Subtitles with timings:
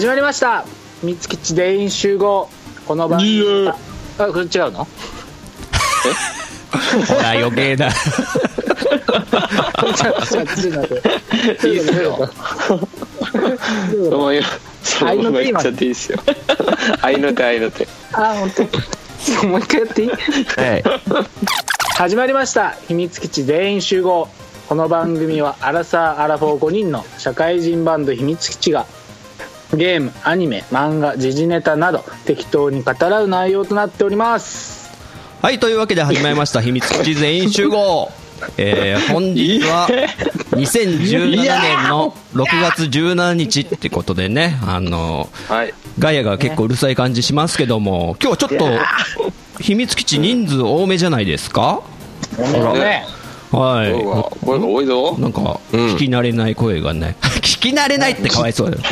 [0.00, 0.64] 始まりました。
[1.02, 2.48] 三月地全員集合。
[2.86, 3.76] この番組あ
[4.16, 4.86] あこれ違うの？
[4.86, 4.88] ほ
[7.22, 7.88] ら余計だ。
[11.64, 12.30] いいっすよ。
[13.92, 14.42] そのまま
[14.82, 16.18] そのまま言っちゃっていいっすよ。
[17.02, 17.86] 合いの手合いの手。
[18.14, 19.46] あ本当。
[19.48, 20.10] もう一回やっていい？
[20.10, 20.16] は
[20.76, 20.82] い。
[21.98, 22.74] 始まりました。
[22.88, 24.28] 秘密基地全員集合。
[24.66, 28.86] この番組はアラサー・アラフォー5人の社会人バンド秘密基地が
[29.74, 34.90] ゲームアニメ漫画時事ネタなど適当に語らう内容となっております。
[35.42, 36.60] はい、というわけで始まりました。
[36.62, 38.10] 秘密基地全員集合。
[38.56, 39.86] えー、本日は
[40.52, 45.74] 2017年の6月17日ってことでね、あの、はい。
[45.98, 51.80] ガイアが結構うるさい感じしますけども、今日はちょっと秘密基地人数多めじゃないですか？
[52.38, 53.04] ね
[53.52, 55.20] はうわこれ多いぞい。
[55.20, 57.16] なんか、うん聞き慣れない声がね。
[57.40, 58.82] 聞き慣れないってかわいそうだよ。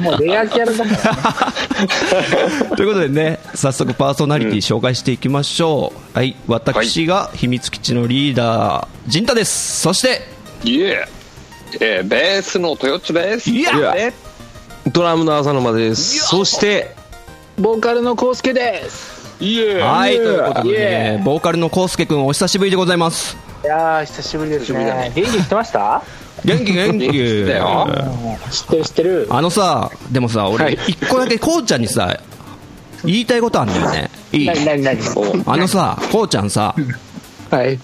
[0.00, 1.52] もうレアキャラだか
[2.70, 6.16] らということでね、早速パーソナリティ紹介していきましょう。
[6.16, 9.80] はい、私が秘密基地のリーダー、陣太です。
[9.80, 10.22] そして、
[10.64, 11.24] イエー
[11.80, 14.12] えー、ベースのトヨッチですいやえ
[14.86, 16.18] ドラムの浅沼です。
[16.18, 16.94] そして、
[17.58, 23.36] ボーカルのコウスケですはい、ということでね、ボーカルのコウスケくんお久しぶりでございます。
[23.64, 25.12] いやー久しぶりですね。
[25.14, 26.02] 元気してました？
[26.44, 27.06] 元気元気。
[27.06, 27.88] 元気だよ。
[28.50, 29.26] 知ってる知ってる。
[29.30, 32.18] あのさ、でもさ、は俺い、一個だけこうちゃんにさ、
[33.04, 34.10] 言いたいことあんだよね。
[34.32, 34.46] いい。
[34.46, 36.74] 何何何おあのさ、こうちゃんさ、
[37.50, 37.78] はい。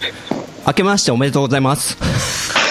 [0.66, 1.96] 明けましておめでとうございます。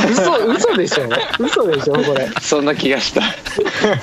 [0.10, 1.10] 嘘嘘でしょ？
[1.40, 1.94] 嘘でしょ？
[1.96, 2.30] これ。
[2.42, 3.22] そんな気がした。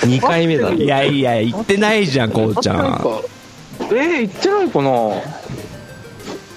[0.06, 0.84] 2回目だね。
[0.84, 3.01] いやいや、言ってないじゃん、こうちゃん。
[3.91, 4.91] えー、言ってないかな？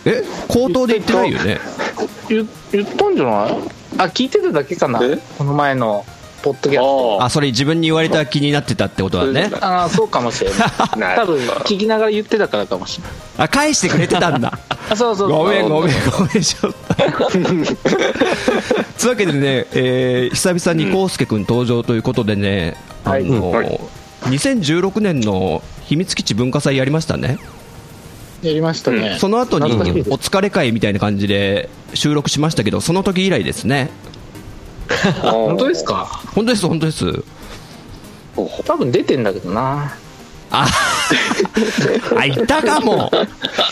[0.06, 1.60] え、口頭で言ってないよね？
[2.30, 3.52] 言言ったんじゃない？
[3.98, 5.00] あ聞いてただけかな？
[5.04, 5.18] え？
[5.38, 6.06] この前の
[6.42, 7.18] ポッドキャスト。
[7.22, 9.52] ああ、それ自分に言われた気になってたってことだね。
[9.60, 10.60] ああそうかもしれない。
[11.00, 13.14] な 多分聞きながら言ってたからかもしれない。
[13.40, 14.58] あ、返してくれてたんだ。
[14.90, 16.80] あそうそうごめんごめんんごめんちょっと。
[18.98, 23.22] つうわけでね、えー久々に康介君登場ということでね、はい。
[23.22, 23.80] あのはい。
[24.26, 27.40] 2016年の秘密基地文化祭やりましたね、
[28.44, 33.90] やりましたね、その後にお疲れ会みたいな感じで収録しましたけどその時以来ですね。
[35.22, 36.06] 本当ですか？
[36.36, 37.24] 本当です本当です。
[38.66, 39.96] 多分出てんだけどな。
[40.52, 40.68] あ
[42.18, 43.12] あいたかも。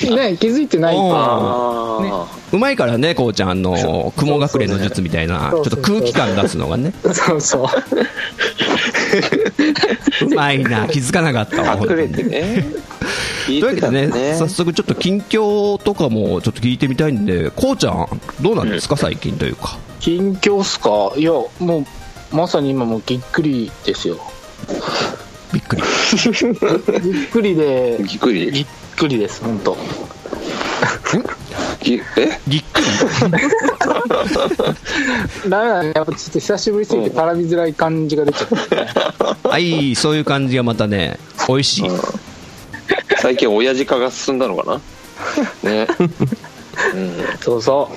[0.02, 1.16] ね気づいてないおー。
[1.16, 5.52] あうまいからねこうちゃんあの雲隠れの術みたいな。
[5.52, 6.94] ちょっと空気感出すのがね。
[7.14, 7.68] そうそう
[10.26, 12.02] うまいな気づかなかったわあ本当に。
[12.04, 12.66] 隠れてね。
[13.46, 18.08] というわけでねね早速ちょっと近況とかもちょっと聞いてみたいんでこうちゃん
[18.42, 19.78] どうなんですか、最近というか？
[20.00, 21.14] 近況っすか？
[21.18, 21.80] いやも
[22.32, 24.18] うまさに今もうぎっくりですよ。
[25.54, 25.82] びっくり。
[27.14, 27.98] ぎっくりで。
[28.06, 28.52] ぎっくり。
[28.52, 28.66] ぎっ
[28.98, 29.78] くりです本当
[31.82, 32.02] ぎえ
[32.48, 32.88] ぎっくり
[35.50, 38.88] ダメだねやっぱちょっと久しぶりすぎて絡みづらい感じが出ちゃったね。
[39.44, 41.90] はいそういう感じがまたね美味しい。
[43.20, 44.80] 最近親父化が進んだのか
[45.64, 45.70] な？
[45.70, 45.88] ね。
[47.42, 47.90] そうそ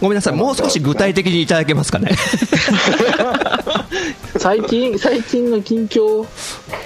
[0.00, 2.10] ごめんなさいもう少し具体的にいただけますかね。
[4.34, 6.26] う 最近最近の近況？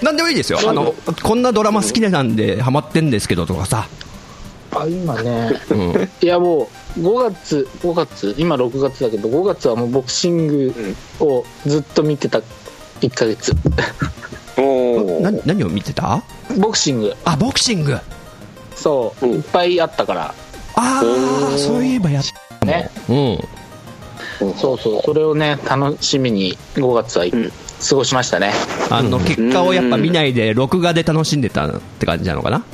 [0.02, 0.60] なんでもいいですよ。
[0.64, 3.88] あのこんなドラマ好きなんでハマってんですけどとかさ、
[4.80, 5.60] あ今ね。
[5.70, 10.74] うん、いやもう5月5月今6月だけど5月はもうボクシング
[11.20, 12.40] をずっと見てた
[13.00, 13.52] 1ヶ月。
[14.56, 16.22] お何を見てた？
[16.58, 17.14] ボクシング。
[17.24, 17.98] あボクシング。
[18.74, 19.26] そう。
[19.26, 19.32] うん。
[19.36, 20.34] いっぱいあったから。
[20.74, 22.24] ああそういえばやっ
[22.66, 22.90] ね。
[23.08, 23.12] う
[24.46, 24.54] ん。
[24.56, 25.02] そうそう。
[25.02, 27.24] それをね楽しみに5月は
[27.88, 28.52] 過ごしましたね。
[28.90, 32.64] あの結果をやっぱ見ないで録画で楽しんでたって感じなのかな？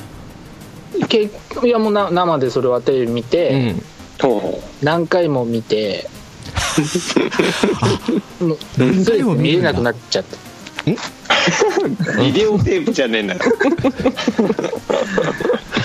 [1.07, 1.29] けい
[1.69, 3.75] やもうな生でそれはテレビ見うて、
[4.81, 6.09] 何回も見て
[8.39, 10.37] もう何回も見見れなくなっちゃった。
[12.21, 13.35] ビデオテープじゃねえんだ。
[13.35, 13.41] よ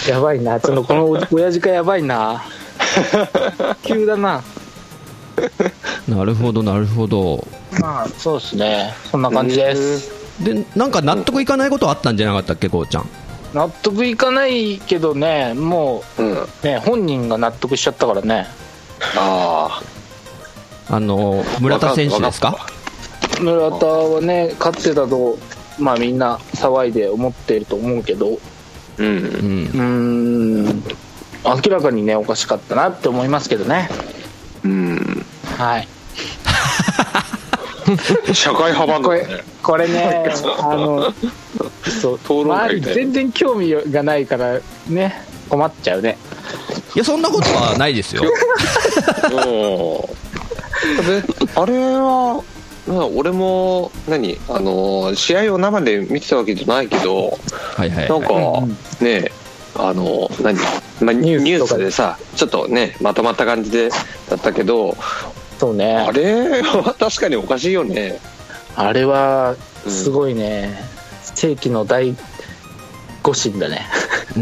[0.08, 0.58] やばいな。
[0.60, 2.42] そのこのお親父がやばいな。
[3.82, 4.42] 急だな。
[6.08, 7.46] なるほどなるほど。
[7.80, 8.94] まあそうですね。
[9.10, 10.10] そんな感じです。
[10.42, 13.08] でなんか納得いかないことあったんじゃなかったっけこうちゃん
[13.54, 16.32] 納得いかないけどねもうん。
[16.32, 18.46] うね本人が納得しちゃったからね。
[19.16, 19.82] あ
[20.88, 22.66] あの村田選手ですか？
[23.40, 25.38] 村田はね勝ってたと
[25.78, 28.38] まあみんな騒いで思っていると思うけど。
[28.98, 29.06] あうん。
[29.06, 30.82] うんうーん。
[31.44, 33.88] 明らかにねおかしかったなって思いますけどね。
[34.64, 35.26] うん。
[35.58, 35.88] はい。
[38.32, 39.26] 社会派バンドだね。
[39.62, 40.24] これね
[40.60, 41.12] あの
[42.00, 42.94] そう討論会みたいな。
[42.94, 46.16] 全然興味がないからね困っちゃうね。
[46.94, 48.22] いや、そんなことはないですよ。
[51.54, 52.42] あれは
[52.86, 57.38] まあ俺も何あの試合を生で見てたわけじゃないけど
[57.76, 58.66] はいはい、なんかは
[59.00, 59.04] い。
[59.04, 59.30] ね
[59.76, 60.58] あの何、
[61.00, 61.90] まあ、ニニュースでスで。
[61.92, 64.96] さちょっとねまとまった感じでだったけど
[65.60, 65.96] そうね。
[65.96, 68.18] あれは確かにおかしいよね。
[68.74, 69.54] あれは
[69.86, 70.82] すごいね、
[71.42, 72.14] 世紀の大
[73.24, 73.84] 誤審だね。
[74.36, 74.40] う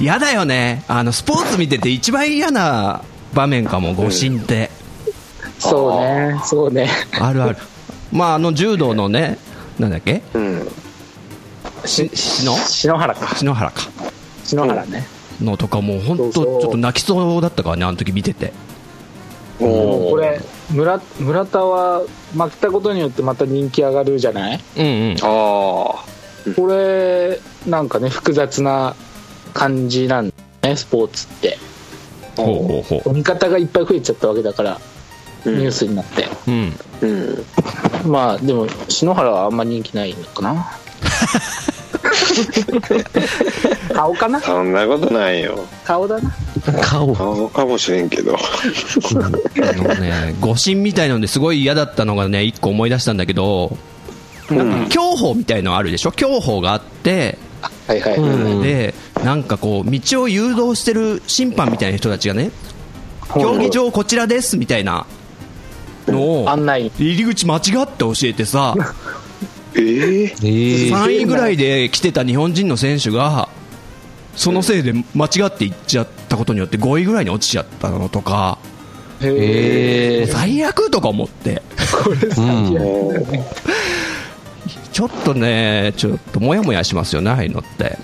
[0.00, 0.84] 嫌だよね。
[0.86, 3.02] あの、スポーツ見てて一番嫌な
[3.34, 4.70] 場面かも、誤審って。
[5.58, 6.40] そうね。
[6.44, 6.88] そうね。
[7.20, 7.56] あるある。
[8.12, 9.36] まあ、あの、柔道のね、
[9.80, 10.22] なんだっけ？
[10.32, 10.68] うん。
[11.84, 12.54] し、しの？
[12.54, 13.34] 篠原か。
[13.34, 13.82] 篠原か。
[14.44, 15.04] 篠原ね、
[15.42, 18.52] のとかもう本当ちょっと泣きそうだったからね、あの時見てて。
[19.60, 20.40] これ
[20.72, 22.00] 村村田は
[22.32, 24.60] 負けたことによってまた人気上がるじゃない？
[24.76, 25.16] うんうん。
[25.22, 25.26] ああ
[26.56, 28.94] これなんかね複雑な
[29.52, 30.30] 感じなん
[30.62, 31.58] だねスポーツって。
[32.36, 32.46] ほう
[32.82, 34.80] ほうほ味方がいっぱい増えちゃったわけだから
[35.44, 35.58] うん。
[35.58, 36.50] ニュースになって、う。
[36.50, 36.72] うん。
[37.02, 37.44] うん。
[38.10, 40.70] まあでも篠原はあんま人気ないのかな？
[43.94, 44.40] 顔かな？
[44.40, 45.58] そんなことないよ。
[45.84, 46.30] 顔だな
[46.82, 47.14] 顔。
[47.14, 48.36] 顔かもしれんけど。
[48.36, 53.76] あのね、誤審みたいのですごい嫌だったのがね、一個思い出したんだけど、
[54.50, 56.12] なんか競歩みたいのあるでしょ？
[56.12, 57.38] 競歩があって、
[57.86, 58.62] はいはい、うん。
[58.62, 62.50] で、なんかこう、道を誘導してる審判みたいな人たちがね、
[63.34, 65.06] 競技場こちらですみたいな
[66.08, 66.90] のを、案内。
[66.98, 68.74] 入り口間違って教えてさ、
[69.76, 70.32] ええええ
[70.92, 73.48] 3位ぐらいで来てた日本人の選手が、
[74.36, 78.58] そのせいで間違って行っちゃったことによって5位ぐらいに落ちちゃったのとか、
[79.20, 81.62] 最悪とか思って、
[82.38, 82.76] うん。
[84.92, 87.98] ちょっとね、ちょっともやもやしますよね、ああいうのって。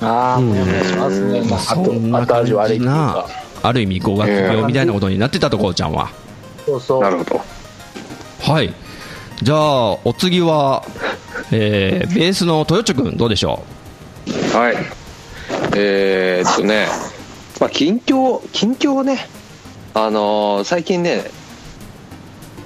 [0.00, 3.28] ああもやもやしますね、まあ、あそんなと後味悪いっていうなか、
[3.62, 6.10] ある意味語学病みたいなことになってたところちゃんは。
[6.64, 7.02] そうそう。
[7.02, 7.40] なるほど。
[8.40, 8.74] はい。
[9.42, 10.84] じゃあ、お次は、
[11.50, 13.62] えー、ベースの豊地君どうでしょ
[14.52, 15.01] はい
[15.74, 16.86] えー、っとね
[17.60, 19.26] まあ近況近況ね。
[19.94, 21.24] あのー最近ね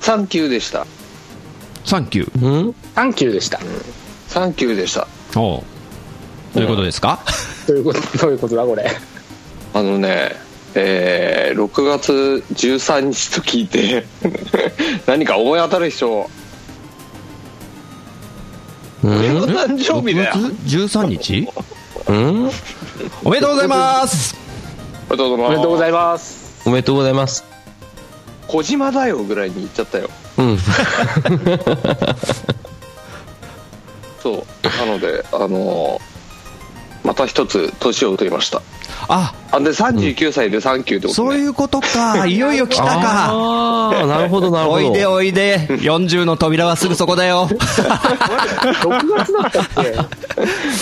[0.00, 0.82] サンキューでした。
[0.82, 0.86] う
[1.84, 2.44] サンキュー。
[2.44, 2.74] うん？
[2.94, 3.58] サンキューでした。
[4.28, 5.06] サンキューでした。
[5.36, 5.62] おう。
[6.54, 7.20] どういうことですか、
[7.68, 8.90] どういうことどういうことだこれ？
[9.74, 10.32] あのね
[10.74, 12.12] えー、6月
[12.54, 14.06] 13日と聞いて
[15.06, 16.30] 何か思い当たる人。
[19.04, 20.32] 俺の誕生日だよ。
[20.34, 21.48] 6月13日？
[22.08, 22.50] うん？
[23.24, 24.36] おめでとうございます
[25.08, 27.44] おめでとうございますおめでとうございますおめでとうございます。
[28.48, 30.08] 小島だよぐらいに言っちゃったよ
[30.38, 30.58] うん。
[34.22, 34.44] そう
[34.80, 36.16] なのであのー
[37.06, 38.60] また一つ年を取りました
[39.08, 42.26] あ、あで39歳でサンキューってことねそういうことか。
[42.26, 43.28] いよいよ来たか。
[43.30, 44.88] ああ、 なるほど、なるほど。
[44.88, 45.68] おいでおいで。
[45.68, 47.48] 40の扉はすぐそこだよ。
[47.48, 47.56] 6
[49.16, 49.94] 月だったっけ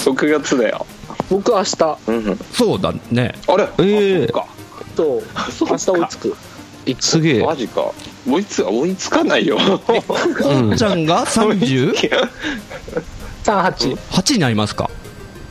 [0.08, 0.86] ？6月だよ
[1.30, 1.98] 僕明日。
[2.06, 2.38] うんうん。
[2.52, 3.34] そうだね。
[3.48, 3.68] あれ？
[3.78, 4.32] ええ。
[4.34, 4.44] あ
[4.96, 5.22] と
[5.70, 6.36] 明日追いつく。
[7.00, 7.42] すげえ。
[7.44, 7.92] マジか。
[8.28, 9.58] 追いつ追いつかないよ。
[9.58, 12.28] うんちゃんが 38
[13.44, 14.90] 38になりますか。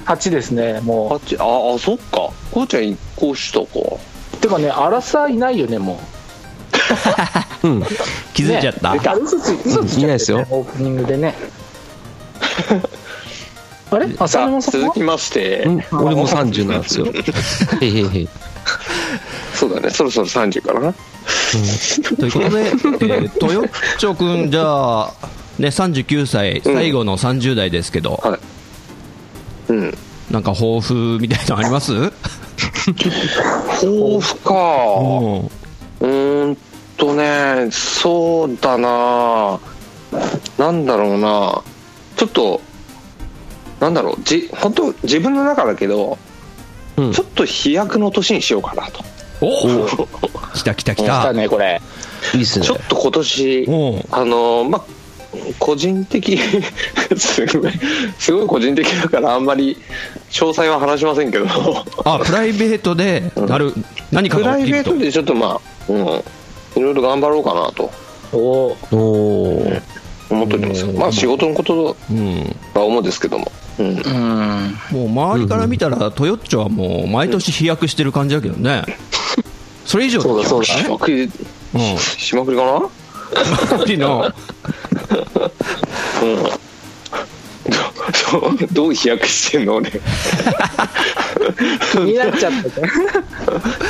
[0.05, 2.29] 8ですねもあっちああそっか。
[2.51, 3.65] こうちゃん一個下か。
[4.33, 5.99] うてかね荒さいないよねも
[7.63, 7.67] う。
[7.67, 7.83] ん。
[8.33, 10.45] 気うづいちゃった、ねあ嘘つい嘘ついちゃって、ね、いないですよ。
[10.49, 11.35] オープニングでね
[13.95, 14.05] あれ？
[14.05, 15.63] 浅さあ沼さんは続きまして。
[15.63, 15.83] うん。
[15.91, 17.07] 俺も30なんですよ。
[17.81, 18.19] へいへいへ。
[18.21, 18.29] い。
[19.53, 19.89] そうだね。
[19.89, 20.93] そろそろ30かな。
[22.17, 25.13] ということで、えー、豊町君、じゃあ、
[25.59, 26.73] ね、39歳、うん。
[26.73, 28.39] 最後の30代ですけど、はい。
[29.71, 29.97] うん。
[30.31, 31.93] なんか抱負みたいなのあります？
[31.93, 32.11] うん
[32.85, 34.53] 抱負か。
[36.01, 36.57] うーん
[36.97, 39.59] とねそうだな。
[40.57, 41.61] なんだろうな。
[42.17, 42.61] ちょっと
[43.83, 46.17] なんだろうじ本当自分の中だけど
[46.95, 47.11] うん。
[47.11, 49.03] ちょっと飛躍の年にしようかなと。
[49.41, 50.07] お
[50.53, 51.33] 来た来た来来たた。
[51.33, 51.81] ねこれ。
[52.33, 52.65] いいっすね。
[52.65, 52.75] ちょ。
[52.75, 54.83] っと今年おうあのまあ
[55.59, 56.37] 個人的
[57.17, 57.71] すごい
[58.19, 59.75] すごい個人的だからあんまり
[60.29, 61.47] 詳細は話しませんけど。
[62.05, 63.73] あ、プライベートで、なる、
[64.11, 64.71] 何かプライ。
[64.71, 65.97] ベートでちょっとまあ、うん、
[66.75, 67.91] いろいろ頑張ろうかなと。
[68.31, 69.73] おおおお。
[70.29, 70.85] 思っております。
[70.85, 72.55] まあ仕事のことうん。
[72.73, 73.95] は思うんですけども、うん、うん
[74.91, 78.83] もう周りから見たら、トヨッチョはもう毎年飛躍してる感じだけどね。
[79.85, 80.65] それ以上そうだそうだ。
[80.65, 81.29] しまくりうん。
[81.97, 82.73] しまくりかな？
[83.77, 84.31] 周りの、
[86.21, 86.43] うん。
[88.71, 89.91] どう飛躍してんの俺？
[89.91, 89.95] 気
[91.99, 92.81] になっちゃった。
[92.81, 92.89] ね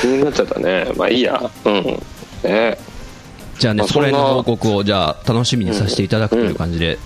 [0.01, 0.91] 気になっちゃったね。
[0.95, 1.51] まあいいや。
[1.65, 1.83] うん。
[2.43, 2.77] ね。
[3.59, 6.99] じゃあねまあそれの報告をじゃあ楽しみにさせていただくという感じで、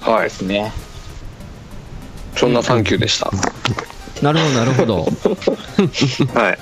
[0.00, 0.22] はい。
[0.24, 0.72] ですね
[2.38, 3.30] そんなサンキューでした。
[4.22, 5.02] なるほどなるほど。
[6.34, 6.58] はい。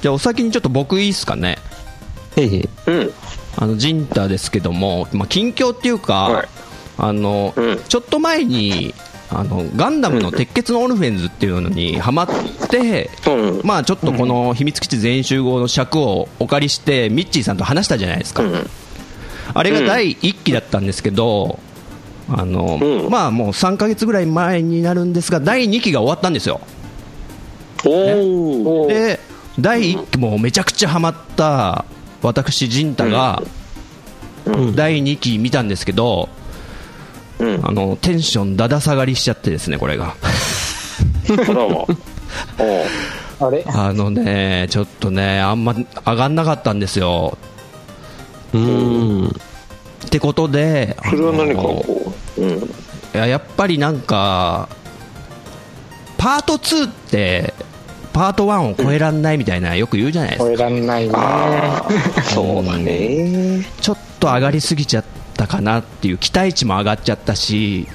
[0.00, 1.58] じゃあお先にちょっと僕いいっすかね。
[2.36, 2.68] へいへい。
[2.86, 3.12] うん。
[3.56, 6.48] あのジンタですけども、まあ、近況っていうか、はい。
[6.96, 7.78] あのうん。
[7.88, 8.94] ちょっと前に
[9.30, 12.28] あのガンダムの鉄血のオルフェンズっていうのにハマっ
[12.70, 13.60] て、うん。
[13.64, 18.70] まあちょっとこの秘密基地全員集合の尺をお借りしてミッチーさんと話したじゃないですか、うん。
[19.54, 21.58] あれが第1期だったんですけど、
[22.30, 23.10] あのうん。
[23.10, 26.60] まあもう3ヶ月ぐらい前になるんですが第2期が終わったんですよ。
[27.84, 28.88] おおおー。
[28.88, 29.20] で
[29.58, 31.84] 第1期もめちゃくちゃハマった
[32.22, 33.42] 私陣太が
[34.74, 36.28] 第2期見たんですけど、
[37.38, 37.60] うん。
[37.66, 40.14] あのテンションだだ下がりしちゃってですねこれが。
[41.28, 41.34] ど
[41.66, 41.88] うも
[43.38, 43.64] おあれ？
[43.66, 47.36] あのねちょっとねあんま上がんなかったんですよ。
[48.52, 49.28] うーん。
[49.28, 51.97] ってことでそれは何かこう
[52.38, 52.58] うん。
[52.58, 52.60] い
[53.14, 54.68] ややっぱりなんか
[56.18, 57.54] パート2って
[58.12, 60.44] パート1を超えらんないみたいなよく言うじゃないですか。
[60.46, 61.14] 超えらんない ね。
[62.34, 63.64] そうだね。
[63.80, 65.04] ちょっと上がりすぎちゃっ
[65.36, 67.86] たかなっていう期待値も上がっちゃったし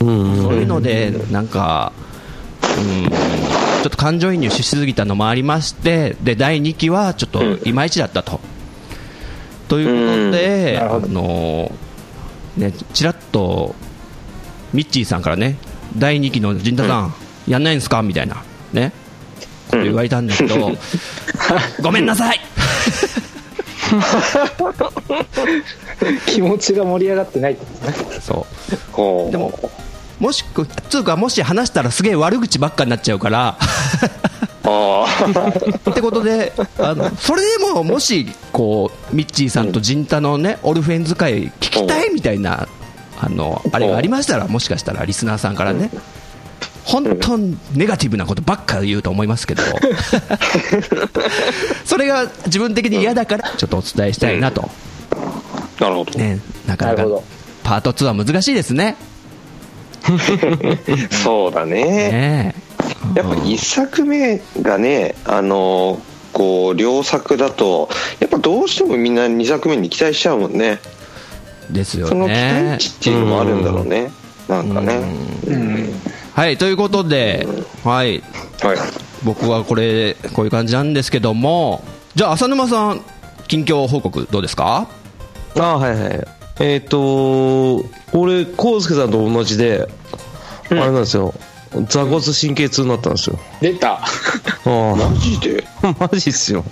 [0.00, 0.42] うん。
[0.42, 1.92] そういうのでなんか、
[2.62, 3.16] うん、ちょ
[3.88, 8.40] っと感情移入しすぎたのもありましてで第2期はちょっといまいちだったと。
[9.68, 10.88] ということで、あうん。
[10.88, 11.08] なるほど。
[11.08, 11.72] の
[12.58, 13.74] ね、ちらっと
[14.72, 15.58] ミッチーさんからね
[15.96, 17.14] 第2期の陣田さん、
[17.46, 18.02] やんないんですか？
[18.02, 18.92] みたいなね
[19.70, 20.72] こと言われたんだけど、
[21.82, 22.40] ごめんなさい！
[26.26, 28.20] 気持ちが盛り上がってないってことね。
[28.20, 28.46] そ
[29.28, 29.32] う。
[29.32, 29.70] でも
[30.18, 33.64] もしくつうかもし話したらすげえ悪口ばっかになっちゃうからあ
[35.90, 42.68] ってことであのそれでももしこうミッチーさんと陣太のねオルフェン使い聞きたいみたいな
[43.20, 45.90] あのあれがありましたらもしかしたらリスナーさんからね
[46.84, 49.62] 本当にネガティブなことばっか言うと思いますけど
[51.84, 54.68] それが自分的に嫌だからちょっとお伝えしたいなと、あ
[55.80, 56.18] なるほど。
[56.18, 57.04] ね、なかなか
[57.62, 58.96] パート2は難しいですね。
[61.22, 61.84] そうだね。
[61.84, 62.54] ね
[63.14, 66.00] やっぱ一作目がねあの
[66.32, 67.88] こう両作だと
[68.20, 70.78] やっぱどうしてもみんな2作目に期待しちゃうもんね。
[71.70, 74.10] ですよその期ね待値っていうのもあるんだろうね。
[74.48, 75.00] なんかね。
[76.34, 77.46] はいということで、
[77.84, 78.22] はい、
[78.62, 78.76] はい。
[79.24, 81.82] 僕はこれこういう感じなんですけども
[82.14, 83.02] じゃあ浅沼さん
[83.48, 84.88] 近況報告どうですか？
[85.58, 86.28] ああ、はいはい。
[86.60, 87.76] えっ、と、
[88.12, 89.88] 俺、康介さんと同じで、
[90.70, 91.32] あれなんですよ。
[91.88, 93.38] 座骨神経痛になったんですよ。
[93.60, 94.02] 出たあ
[94.64, 95.64] あ、マジで？
[95.98, 96.64] マジっすよ。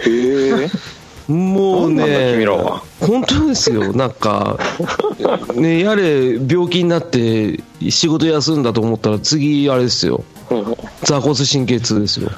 [0.00, 0.10] へ
[0.64, 0.70] え
[1.28, 2.44] もうね
[3.00, 3.92] 本当ですよ。
[3.92, 4.58] なんか、
[5.54, 7.58] ね、やれ、病気になって
[7.90, 10.22] 仕事休んだと思ったら、次、あれですよ。
[11.02, 12.30] 座骨神経痛ですよ。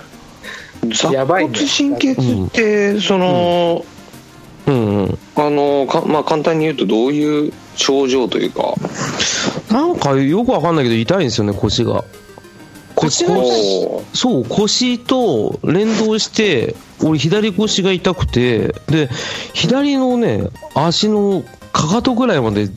[0.95, 3.85] 座やばいね骨神経痛ってその
[4.67, 5.19] うんうん。
[5.37, 8.75] あのかまあ簡単に言うとどういう症状というか？
[9.71, 12.05] なんかよくわかんないけど、痛いんですよね、腰が。
[12.95, 13.25] 腰
[14.15, 19.09] そう、腰と連動して、俺左腰が痛くて、で、
[19.55, 22.69] 左のね、足のかかとぐらいまで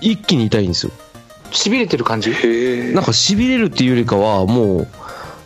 [0.00, 0.92] 一気に痛いんですよ。
[1.50, 2.30] しびれてる感じ？
[2.30, 2.34] な
[3.00, 4.88] んか痺れるっていうよりかは、もう、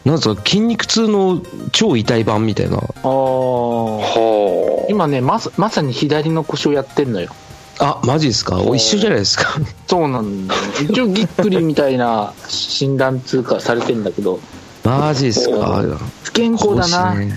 [0.04, 2.78] なんですか、筋肉痛の超痛い版みたいな。
[2.78, 7.32] ああは今ねまさまさに左の腰をやってんのよ
[7.78, 8.60] あ、マジですか？
[8.74, 9.58] 一緒じゃないですか？
[9.88, 10.60] そうなんだよ。
[10.88, 14.40] 一応ぎっくりみたいな診断通過されてんだけど。
[14.84, 15.82] マジですか？
[16.22, 17.28] 不健康だな、い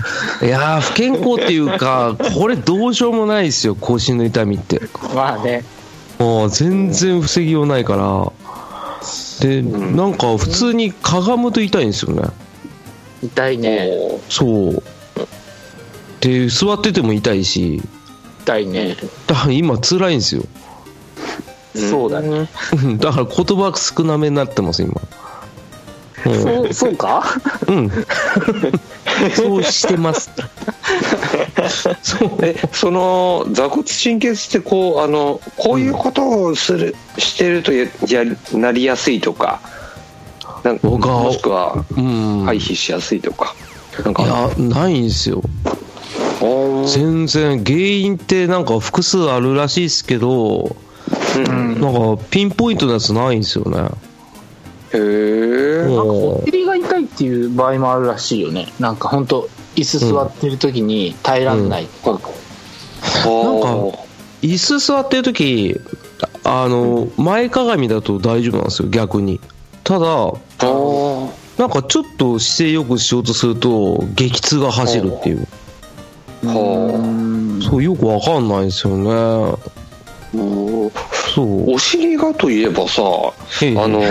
[0.48, 4.80] やー、不健康っていうか、これどうしようもないですよ、腰の痛みって。
[5.14, 5.64] まあね。
[6.18, 8.32] もう全然防ぎようないから。
[9.40, 12.22] で、なんか普通にかがむと痛いんですよね。
[13.22, 13.90] 痛いね。
[14.30, 14.82] そう。
[16.20, 17.82] で、座ってても痛いし、
[18.46, 20.42] 痛いねだから今辛いんですよ。
[21.74, 22.48] そうだね
[22.82, 24.94] うんだから言葉少なめになってます、今。
[26.24, 27.24] うんそうそうか？
[27.68, 27.90] うん。
[29.34, 30.30] そうしてます。
[32.02, 32.30] そう。
[32.42, 38.24] えその座骨神経痛ってこうあのこういうことをする、してるとやや
[38.54, 39.60] なりやすいとか
[40.64, 42.44] なんかもしくはうん。
[42.46, 43.54] 回避しやすいとか
[44.04, 45.42] なんかいや、ないんですよ。
[46.86, 50.76] 全然、原因ってなんか複数あるらしいですけど、
[51.36, 51.80] うん。
[51.80, 53.88] なんか、ピンポイントのやつないんですよね。
[54.92, 58.72] へえなんかおお尻が痛いっていう場合もあるらしいよね。
[58.78, 62.28] なんか本当椅子座ってる時に耐えらんないとか、なんか
[64.42, 65.80] 椅子座ってる時
[66.44, 69.40] あの、前かがみだと大丈夫なんですよ、逆に。
[69.82, 75.45] ただ、なんかちょっと姿勢よくしようとすると、激痛が走るっていう。
[76.46, 79.56] はそう、よくわかんないんですよね。
[81.34, 81.70] そう。
[81.72, 83.02] お尻がといえばさ、
[83.62, 84.06] ええあのー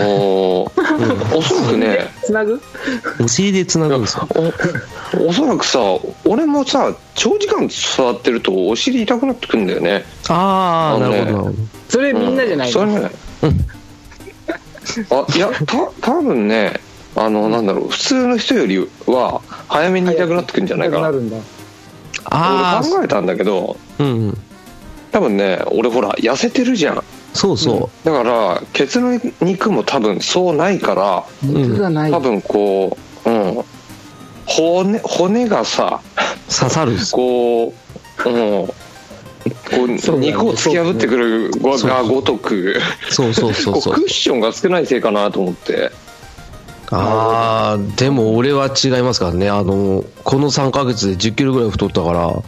[1.36, 2.62] おそらくね、つなぐ？
[3.20, 4.28] お尻で繋ぐんですか
[5.18, 5.80] おおそらくさ、
[6.26, 10.06] 俺もさ、長時間座ってるとお尻痛くなってくんだよね。
[10.30, 11.54] ああ、ねなるほど。
[11.90, 13.12] それみんなじゃないの、それね。
[15.10, 16.80] あ、いや、た、多分ね、
[17.16, 18.78] あの、なんだろう、普通の人より
[19.08, 21.10] は、早めに痛くなってくんじゃないかな。
[21.10, 21.38] 俺なるんだ
[22.26, 24.38] ああ、考えたんだけど、うんうん。
[25.12, 27.04] 多分ね、俺ほら、痩せてるじゃん。
[27.34, 33.64] そうそだから、ケツの肉も多分そうないから、肉がない、多分こう、うん。
[34.46, 36.54] 骨、骨がさ、う。
[36.54, 36.98] 刺さる。
[37.12, 37.74] こ
[38.26, 38.68] う、うん。
[38.68, 42.80] こう肉を突き破ってくるがごとく、
[43.10, 45.92] そうそうそうこうそうクッションが少ないせいかなと思って。
[46.98, 49.50] ああ、でも俺は違いますからね。
[49.50, 52.44] あの、この3ヶ月で10キロぐらい太ったから、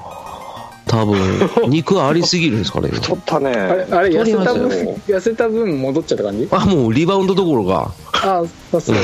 [0.87, 1.19] 多分、
[1.69, 2.89] 肉ありすぎるんですかね。
[2.89, 3.51] 太ったね。
[3.51, 4.69] あれあれ痩せた分
[5.07, 6.47] 痩せた分戻っちゃった感じ？
[6.51, 8.95] あ、もうリバウンドどころか、ああそう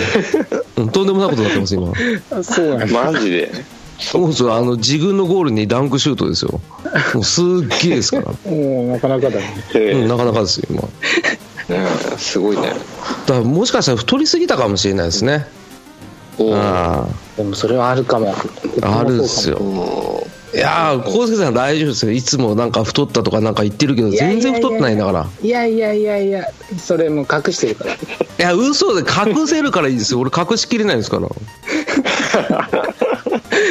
[0.77, 1.91] うん、とんでもないことになってます、今。
[2.31, 3.51] あそうなんだマジで？
[3.99, 6.59] そうそう、あの、自分のゴールにダンクシュートですよ。
[7.13, 7.45] もうすっ
[7.81, 8.23] げえですから。
[8.51, 9.43] もうなかなかだね
[9.75, 10.83] うん、えなかなかですよ、今。
[11.69, 12.69] えうんすごいね。
[12.69, 15.47] だからもしかしたら太りすぎたかもしれないですね。
[16.39, 18.33] おあでもそれはあるかも
[18.81, 19.59] あ、あるんですよ。
[20.53, 22.11] いやー、浩介さん大丈夫ですよ。
[22.11, 25.27] いつもなんか太ったとかなんか言ってるけど、全然太ってないんだから。
[25.41, 26.45] いやいやいやいや
[26.77, 27.97] それもう隠してるから い
[28.37, 30.19] や、嘘で隠せるからいいですよ。
[30.19, 31.27] 俺隠しきれないですから。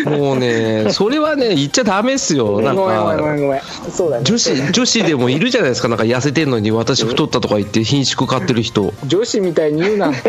[0.07, 2.61] もうね、それはね、言っちゃダメっすよ。
[2.61, 3.61] なんごめんごめんごか、めんごめん
[3.93, 5.89] そうだね女子、女子でもいるじゃないですか。
[5.89, 8.93] なんか痩せてんのに私太ったとか言って品種買ってる人。
[9.07, 10.23] 女子みたいに言うなうん、こ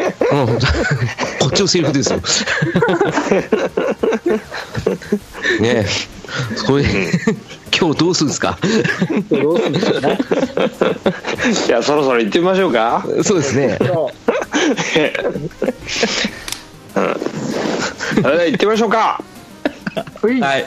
[1.48, 2.20] っちのセリフですよ。
[5.60, 5.86] ねえ、
[6.56, 6.84] それ、
[7.78, 8.58] 今日どうするんですか？
[9.30, 10.18] どうするんだろうね
[11.68, 13.06] いや、そろそろ行ってみましょうか。
[13.24, 13.78] そうですね。
[13.80, 14.12] そ
[18.16, 19.22] れでは行ってみましょうか。
[20.42, 20.66] はい。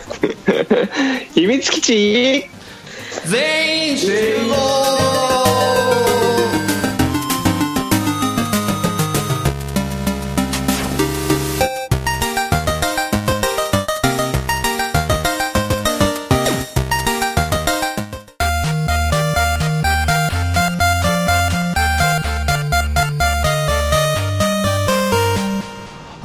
[1.34, 2.46] 秘密基地
[3.24, 4.36] 全員集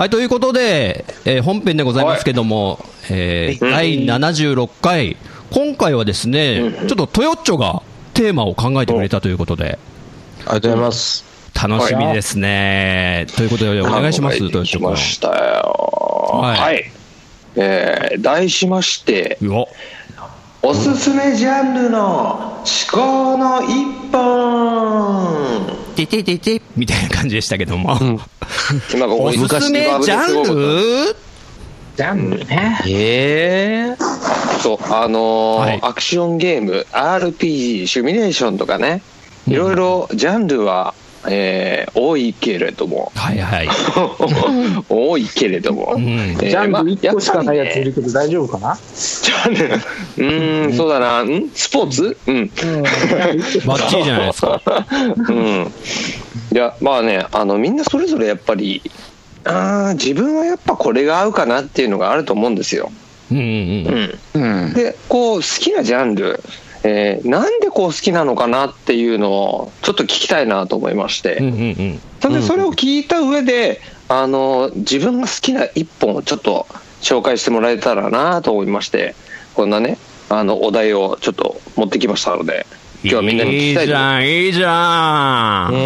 [0.01, 5.15] はい、ということで、えー本編でございますけども、えー第76回、
[5.51, 7.83] 今回はですね、ちょっとトヨッチョが
[8.15, 9.77] テーマを考えてくれたということで、
[10.47, 11.23] ありがとうございます。
[11.53, 13.27] 楽しみですね。
[13.35, 14.87] ということで、お願いします、トヨッチョ君。
[14.87, 16.31] きましたよ。
[16.33, 16.91] はいはい。
[17.57, 19.37] えー題しまして、
[20.63, 25.50] おすすめジャンルの思考の一本
[25.91, 27.99] ててててみたいな感じでしたけども。
[27.99, 28.17] なん。
[28.17, 28.25] か
[29.15, 31.15] おすすめジャンル？
[31.97, 32.79] ジャンルね。
[32.87, 33.97] ええ。
[34.61, 35.79] そう、あのーはい。
[35.81, 39.01] アクションゲーム、RPG、シミュレーションとかね、
[39.47, 40.93] いろいろジャンルは、
[41.29, 43.69] えー多いけれども、はいはい。
[44.89, 48.75] 多いけれども、んえージャンまあル1個しかないやついるけど大丈夫かな？
[48.75, 51.49] ジャンル、うーん、そうだな、ん？
[51.53, 52.17] スポーツ？
[52.27, 52.35] うん。
[52.37, 54.61] うんジャンル1個バッチリじゃないですか。
[55.29, 55.71] うん。
[56.53, 58.81] いや、まあね、あの、みんなそれぞれやっぱり、
[59.43, 62.91] あー自分はやっぱこれが合うかなっていうのがあると思うんですよ。
[63.31, 64.63] うんうんうん。
[64.65, 64.73] うん。
[64.73, 66.41] で、こう、好きなジャンル、
[66.83, 71.55] えーなんでこう好きなのかなっていうのをちょっと聞きたいなと思いまして、うんうんう
[71.93, 71.99] ん。
[72.19, 76.67] それでそれを聞いた上で、あの自分が好きな一本をちょっと
[77.01, 79.15] 紹介してもらえたらなと思いまして
[79.53, 79.97] こんなね
[80.29, 82.65] あのお題をちょっと持ってきましたので
[83.03, 85.69] 今日はみんなに聞きたいといいじゃん、いいじゃ。
[85.71, 85.77] うん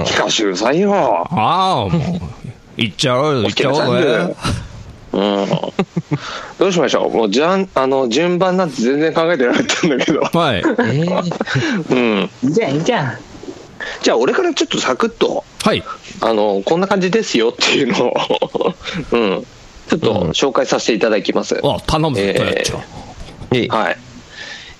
[0.00, 0.02] ん。
[0.02, 0.92] 聞かしてくださいよ、
[1.30, 1.90] ああ、もう、
[2.76, 4.36] 行っちゃおうよ、行っちゃおう好きなジャンぜル。
[5.12, 5.46] うん、
[6.58, 7.10] どうしましょう？
[7.10, 10.58] もうじゃんあの順番なんて全然考えてなかったんだけど、はい。
[10.58, 12.30] えー。
[12.42, 13.18] うん、じゃんいいじゃん。
[14.02, 15.82] じゃあ俺からちょっとサクッとはい。
[16.20, 18.74] あのこんな感じですよっていうのを、
[19.12, 19.46] うん、
[19.88, 23.68] ちょっと紹介させていただきます、あ、頼むぞ、えー。
[23.68, 23.96] はい。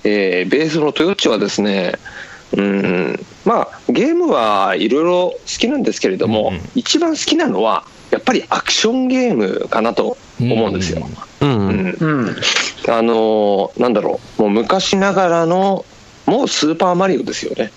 [0.03, 1.93] えーベースのトヨッチはですね、
[2.55, 6.61] うん、まあ、ゲームはいろいろ好きなんですけれども、うん。
[6.75, 11.07] 一番好きなのは、やっぱりアクションゲームかなと思うんですよ。
[11.41, 11.49] うん。
[11.49, 11.77] ううん。
[11.85, 12.35] んうん。
[12.87, 15.85] あのーなんだろう、もう昔ながらの、
[16.25, 17.71] もうスーパーマリオですよね。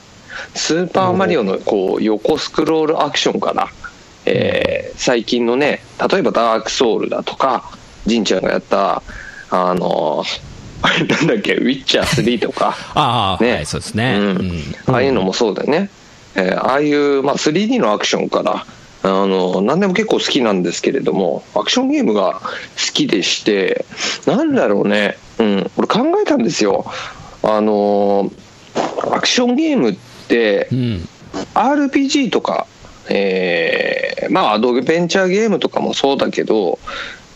[0.55, 3.69] スーパーマリオのこう横スクロールアクションから、
[4.27, 7.71] えー最近のね、例えばダークソウルだとか、
[8.07, 9.03] ジンちゃんがやった、
[9.51, 10.41] あのー
[10.85, 13.55] あれなんだっけ、ウィッチャー3とか、ああ、ね。
[13.55, 14.19] はい、そうですね。
[14.87, 15.91] ああいうのもそうだよね。
[16.35, 18.65] えーああいう、まあ、3D のアクションから、
[19.05, 23.85] あの、何でも結構好きなんですけれども、アクションゲームが好きでして、
[24.27, 26.85] なんだろうね、うん、俺考えたんですよ。
[27.43, 28.31] あの、
[29.11, 29.97] アクションゲームっ
[30.29, 31.09] てう、ん。
[31.55, 32.67] RPG とか、
[33.09, 36.79] えーまあ、アドベンチャーゲームとかもそうだけど、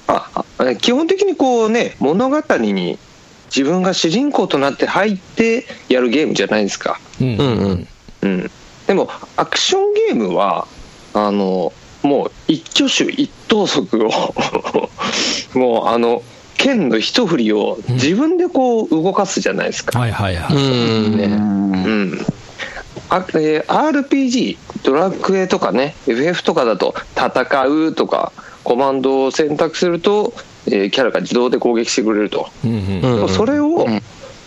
[0.07, 2.99] ああ基本的にこうね、物語に
[3.47, 7.01] 自分が主人公となって入ってやるゲームじゃないですか。
[7.21, 7.27] うん。
[7.27, 7.89] うんうん
[8.23, 8.51] うん、
[8.87, 10.67] でもアクションゲームは
[11.17, 14.11] あのもう一挙手一投足を
[15.59, 16.23] もうあの
[16.59, 20.57] 剣の一振りを自分でこう動かすじゃないですか、はいはいはい。
[20.57, 21.17] うん。
[21.17, 21.25] ね。
[21.25, 22.27] うん。
[23.09, 28.33] あえー RPG ドラクエとかね FF とかだと戦うとか
[28.65, 30.35] コマンドを選択すると、
[30.67, 33.29] えーキャラが自動で攻撃してくれると、うんうん。
[33.29, 33.87] それを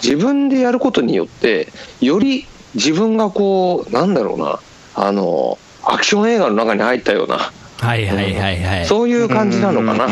[0.03, 4.59] 自分でやることによってより自分がこうなんだろうな
[4.95, 7.37] あのアクション映画の中に入ったような。
[7.37, 8.85] はいはいはいはい。
[8.85, 10.11] そういう感じなのかな、うん、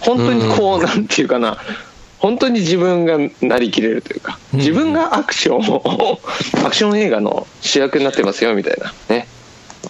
[0.00, 1.58] 本当にこうなんていうかな。
[2.18, 4.38] 本当に自分がなりきれるというか。
[4.52, 6.20] 自分がアクションを
[6.64, 8.92] アクション映画の主役になってますよみたいな。
[9.08, 9.26] ね、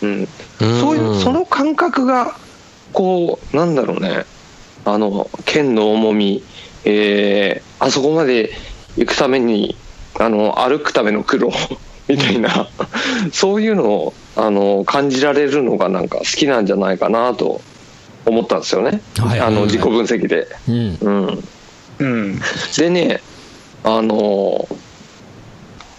[0.01, 2.37] うん、そういうその感覚が
[2.93, 4.25] こうなんだろうね。
[4.85, 6.43] あの剣の重み、
[6.85, 8.51] えーあそこまで
[8.97, 9.75] 行くために
[10.19, 11.51] あの歩くための苦労
[12.09, 12.69] みたいな。
[13.33, 17.61] そういうのをあの感じられるのがなんか好きなんじゃないかなと
[18.25, 19.49] 思ったんですよね、はいはいはい。
[19.49, 20.47] あの自己分析で。
[20.69, 20.99] うん。
[21.01, 21.45] うん、
[21.99, 22.41] うん。
[22.79, 23.21] でね
[23.85, 24.67] あの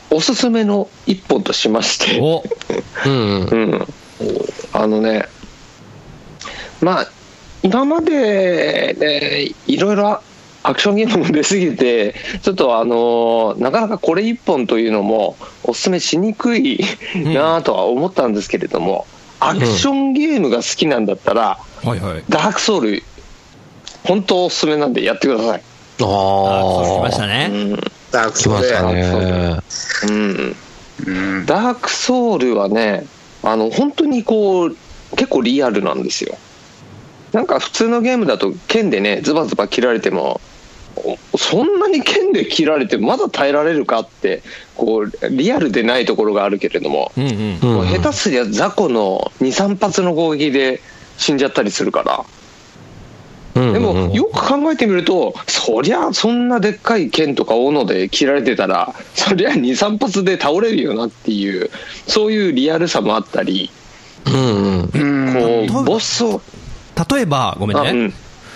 [0.10, 2.19] おすすめの一本としまして。
[2.19, 2.43] お。
[3.06, 3.88] うんうん、
[4.73, 5.25] あのね、
[6.82, 7.08] まあ、
[7.63, 10.21] 今まで、ね、いろいろ
[10.63, 16.80] アクションゲームも出すぎて、ちょっとあのなかなかこれ一本というのもおすすめしにくい
[17.15, 19.08] なとは思ったんですけれども、
[19.39, 22.24] アクションゲームが好きなんだったら、はいはい。
[22.30, 23.04] ダークソウル、
[24.04, 25.62] 本当おすすめなんでやってください。
[26.02, 27.50] ああそう来まあしたね。
[27.52, 27.80] うん
[28.12, 29.62] ダーク来ましたね
[30.04, 30.56] うん
[31.08, 33.06] うんダークソウルはね、
[33.41, 34.76] あの本当にこう、
[35.15, 36.38] 結構リアルなんですよ。
[37.32, 40.51] なんか普通のゲームだと剣でね、ズバズバ切られても、お
[41.38, 44.43] そんなに剣で切られてまだ耐えられるかって、
[44.75, 47.60] こう、リアルでないところがあるけれども、うんうん。
[47.62, 50.82] うんもう下手すりゃ雑魚の2、3発の攻撃で
[51.17, 52.25] 死んじゃったりするから、
[53.54, 61.69] うんでもよく考えてみると、そりゃそんなでっかい剣とか斧で切られてたら、そりゃ2、3発で倒れるよなっていう、
[62.08, 63.69] そういうリアルさもあったり、
[64.25, 66.41] うんうんうんこう、ボスを、
[67.12, 67.91] 例えば、ごめんあ、ね。
[67.91, 68.13] うん。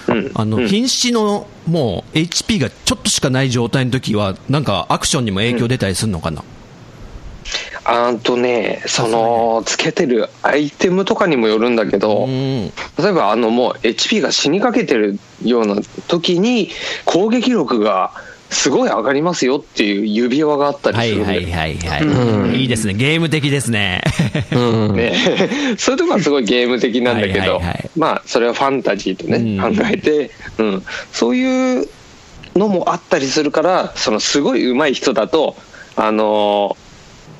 [0.07, 0.31] うん。
[0.33, 0.67] あの、うん。
[0.67, 6.43] 瀕死の、もう、HP がちょっとしかない状態の時は、なんか、アクションにも影響出たりするのかな、
[7.83, 12.65] あんとね、その、つけてるアイテムとかにもよるんだけど、うん。
[12.97, 15.75] 例えばあのもう HP が死にかけてるような
[16.07, 16.69] 時に
[17.05, 18.11] 攻撃力が
[18.49, 22.03] すごい上がりますよっていう指輪があったりはいするんだよはいはいはい。
[22.03, 22.55] うん。
[22.55, 22.93] いいですね。
[22.93, 24.01] ゲーム的ですね。
[24.51, 24.95] うん。
[24.95, 25.13] ね、
[25.77, 27.89] そういうとこはすごいゲーム的なんだけはいどはいはい。
[27.97, 29.75] まあそれはファンタジーとね、うん。
[29.75, 31.87] 考えて、うん、そういう
[32.55, 35.55] のもあったりするからそのすごい上手い人だと
[35.95, 36.85] あのー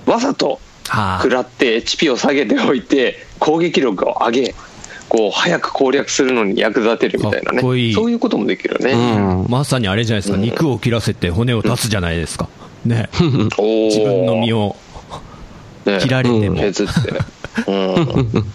[0.05, 4.55] わざとは食らって HP を下げておいて攻撃力を上げ
[5.09, 7.57] こう早く攻略するのに役立てるみたいなね。
[7.57, 7.93] かっこいい。
[7.93, 9.45] そういうこともできるね、うん。
[9.49, 12.49] まさにあれじゃないですか、肉を切らせて骨を断つじゃないですか。
[12.85, 13.09] ね。
[13.17, 14.75] 自分の身を
[15.85, 15.99] ね。
[16.01, 16.57] 切られても。
[16.57, 16.91] 削って、
[17.71, 18.45] うん、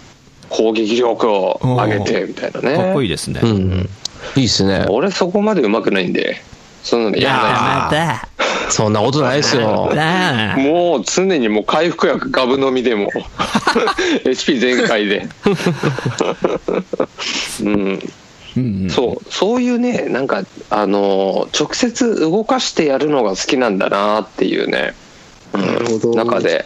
[0.48, 2.76] 攻撃力を上げてみたいなね。
[2.76, 3.40] かっこいいですね。
[3.42, 3.88] うん。
[4.36, 4.86] いいっすね。
[4.88, 6.42] 俺そこまで上手くないんで
[6.82, 7.22] そんない。
[7.22, 7.42] やー、
[7.84, 8.28] また。
[8.70, 9.90] そんなことないですよ。
[10.56, 13.10] もう常にもう回復薬ガブ飲みでも。
[14.24, 15.28] HP 全開で、
[17.62, 17.98] うん、うん
[18.56, 18.90] うん。
[18.90, 19.32] そう。
[19.32, 24.94] そういうねなんかあのー直接動かしてやるのが好きなんだなっていうね、
[25.52, 25.60] うん。
[25.60, 26.14] なるほど。
[26.14, 26.64] 中で、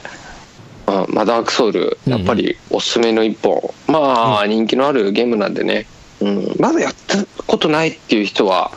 [0.87, 5.87] あまあ、ダークソウルやっぱりおすすめの一本、まあ人気のあるゲームなんでね、
[6.21, 8.71] うん、まだやったことないっていう人は、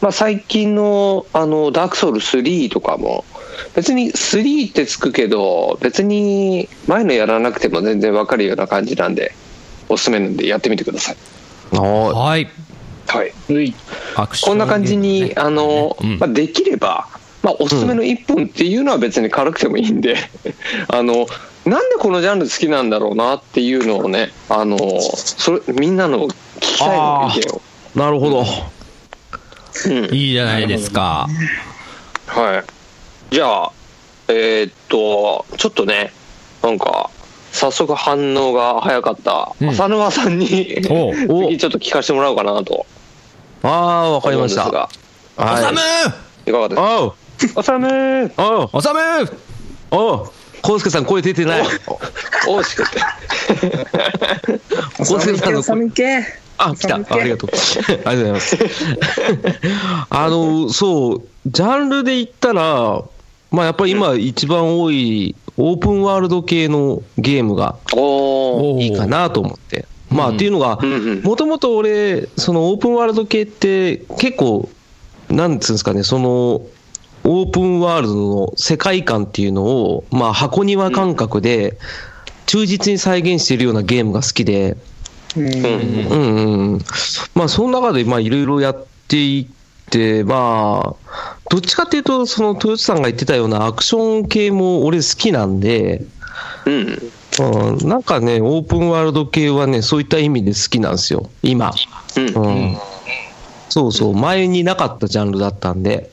[0.00, 3.24] まあ、最近のあのダークソウル3とかも
[3.74, 9.32] 別に3ってつくけど、別に前のやらなくても全然わかるような感じなんで、
[9.88, 11.16] おすすめなんでやってみてください。
[11.76, 12.38] は
[13.06, 13.32] はい。
[13.48, 13.74] はい。
[14.42, 17.08] こんな感じに、あの、うんまあ、できれば、
[17.42, 20.16] まあ、おすすめの1本っていうのは別に軽くてもいいんで、
[20.88, 21.26] あの、
[21.64, 27.62] なんでこのジャンル好きなんだろうなっていうのをね、あの、それ、みんなの聞きたいの意見を。
[27.94, 27.98] い。
[27.98, 28.40] なるほど。
[28.40, 28.46] うん
[30.12, 31.28] いいじゃないですか。
[32.26, 32.64] は
[33.30, 33.34] い。
[33.34, 33.72] じゃあ、
[34.28, 36.12] えーっと、ちょっとね、
[36.62, 37.10] なんか、
[37.52, 40.82] 早速反応が早かったうん浅沼さんに、次
[41.58, 42.86] ちょっと聞かせてもらおうかなと
[43.62, 44.70] ああ、わかりました。
[44.70, 44.90] は
[45.38, 45.42] い。
[45.42, 45.78] おさむ
[46.46, 46.74] いかがで
[47.38, 47.60] すか？
[47.60, 49.00] おさむおうおさむ
[49.90, 50.30] おう
[50.62, 51.62] 康介さん声出てない。
[52.48, 53.00] おうしくって。
[54.98, 56.24] 康介さんの声。
[56.58, 56.96] あ、来た。
[56.96, 57.50] あありがとう。
[57.50, 58.58] ありがとうございます。
[60.10, 63.02] あの、そう、ジャンルで言ったら、
[63.50, 67.76] まあやっぱり今一番多いオープンワールド系のゲームが
[68.80, 69.86] いいかなと思って。
[70.10, 70.78] まあっていうのが
[71.22, 74.68] もともと俺、そのオープンワールド系って結構、
[75.28, 76.62] なんつうんですかね、その、
[77.24, 81.78] オープンワールドの世界観っていうのを、まあ箱庭感覚で
[82.46, 84.76] 忠実に再現しているようなゲームが好きで、
[85.36, 86.78] うんうんうんうん。
[87.34, 96.04] まあ、その中で、まあ、いろいろやっていって、まあ、どっちかっていうと、その、豊洲さんが言ってたようなアクション系も俺好きなんで、
[96.66, 97.12] うん。
[97.40, 101.72] うん、なんかね、オープンワールド系はね、そういった意味で好きなんですよ、今。
[102.16, 102.24] うん。
[102.26, 102.78] うん。
[103.68, 106.10] そうそう、前になかったジャンルだったんで、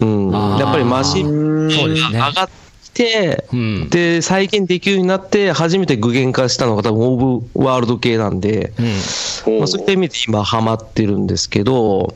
[0.00, 0.30] うん。
[0.30, 2.48] やっぱりマシンそうですねが上がっ
[2.94, 3.88] て、うん。
[3.90, 8.72] で、再現できるようになって、初めて具現化したのが多分オープンワールド系なんで、
[9.46, 9.58] うん。
[9.58, 12.14] まあ、そういった意味で今ハマってるんですけど、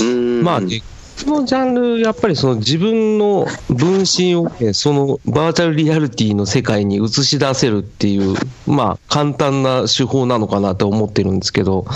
[0.00, 0.82] うんまあね、
[1.24, 11.86] このジャンル、やっぱりその自分の分身をね、そのバーチャルリアリティの世界に映し出せるっていう、まあ簡単な手法なのかなと思ってるんですけど、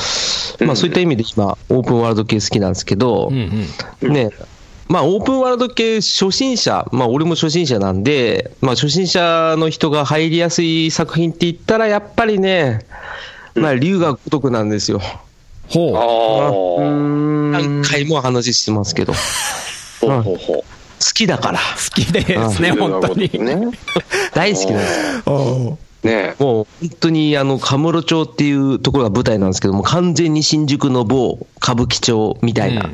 [0.61, 3.31] まあそういった意味で今、オープンワールド系好きなんですけど。
[3.31, 4.31] ね、
[4.89, 12.87] まあオープンワールド系初心者、まあ俺も初心者なんで、まあ初心者の人が入りやすい作品って言ったら、やっぱりね、
[13.55, 15.01] まあ龍が如くなんですよ。
[15.69, 15.97] ほう。
[15.97, 17.61] ああ。
[17.61, 19.13] 何回も話してますけど。
[20.01, 20.57] ほうほうほう。
[20.57, 20.65] 好
[21.15, 21.59] きだから。
[21.59, 23.31] 好きですね、本当に。
[23.33, 23.71] ね。
[24.35, 25.79] 大好きなんですよ。
[26.03, 32.91] ねもう本当にあの、カムロ町っていうところが舞台なんですけども、完全に新宿の某歌舞伎町みたいな、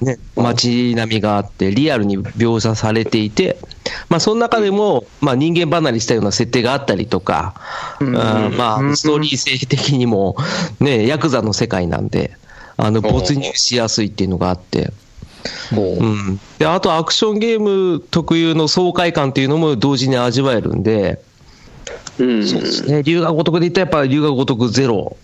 [0.00, 3.58] ね、街並みがあって、リアルに描写されていて、
[4.08, 7.54] まあ、その中でも、まあ、人間離れしたような設定があったりとか、
[8.00, 8.12] うん。
[8.12, 10.36] まあ、ストーリー性的にも、
[10.80, 12.36] ね、ヤクザの世界なんで、
[12.76, 14.92] あの、没入しやすいっていうのがあって、
[15.72, 21.20] うん、であとアクションゲーム特有の爽快感っていうのも同時に味わえるんで、
[22.18, 22.46] うん。
[22.46, 25.16] そうですね、龍が如くで言ったら、やっぱり龍が如くゼロ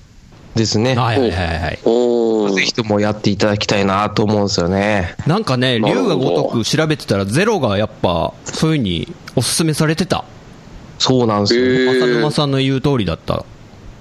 [0.54, 0.94] ですね。
[0.94, 2.54] はいはいはいはい。
[2.54, 5.16] ぜひともやっていただきたいなと思うんですよね。
[5.26, 10.24] なんかね、龍なるほどが如く調べてたら、ゼロがやっぱ、そういうふうにおすすめされてた。
[10.98, 11.98] そうなんですよ、ね。
[11.98, 13.44] 浅沼さんの言う通りだった。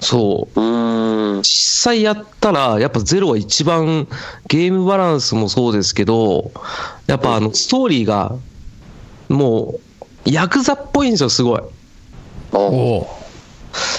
[0.01, 0.59] そう。
[0.59, 1.41] うーん。
[1.41, 4.07] 実際やったら、やっぱゼロは一番
[4.47, 6.51] ゲームバランスもそうですけど、
[7.07, 8.35] やっぱあのストーリーが、
[9.29, 9.75] も
[10.25, 11.61] う、ヤクザっぽいんですよ、すごい。
[12.53, 13.21] あおう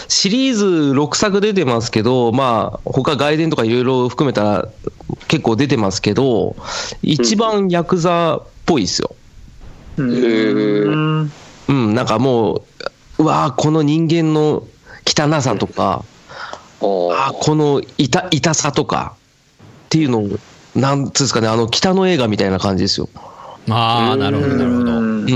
[0.09, 4.69] シリーズ6作出てますけど、まあ、他外伝とかいろいろ含めたら
[5.29, 6.55] 結構出てますけど、
[7.03, 9.15] 一番ヤクザっぽいですよ。
[9.97, 11.33] うん
[11.69, 12.65] うん、なんかも
[13.19, 14.65] う、うわーこの人間の
[15.07, 16.05] 汚さとか、
[16.81, 19.17] あーあこの痛痛さとか
[19.87, 20.29] っていうのを、
[20.75, 23.09] なんつうんですかね、あの北の映画みたいな感じですよ。
[23.71, 24.93] ああ、なるほど、なるほど。
[24.93, 25.29] うんう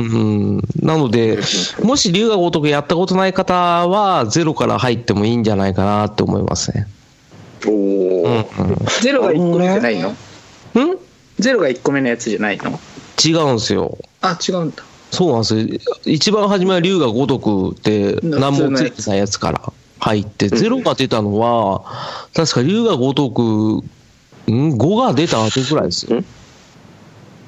[0.59, 1.39] ん、なので、
[1.83, 3.55] もし龍が如くやったことない方
[3.89, 6.89] は、ゼロから入ってもいいんじゃないかなって思いますね。
[7.65, 10.15] おーゼロが1個目じゃないの？
[10.75, 10.99] うん？
[11.39, 12.79] ゼロが1個目のやつじゃないの？
[13.25, 13.97] 違うんですよ。
[14.21, 15.97] あ違うんだそうなんですよ。
[16.05, 21.85] 一番初めは龍が如くって何もついてないやつから入って、ゼロが出たのは、
[22.35, 26.23] 確か龍が如く、ん ?5 が出た後ぐらいですよ。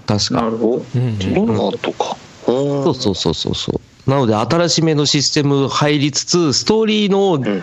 [0.08, 0.42] 確か。
[0.42, 2.16] なるほどうんそんなとか。
[2.46, 3.72] そうそうそうそうそ
[4.06, 4.10] う。
[4.10, 7.62] なので、新しめのシステム入りつつ、ストーリーのうん。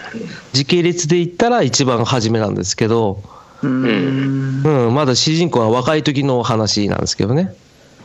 [0.54, 3.24] 時系列で言ったら一番初めなんですけど、
[3.64, 7.56] うーんうん、まだ主人公は若い時の話なんですけどね。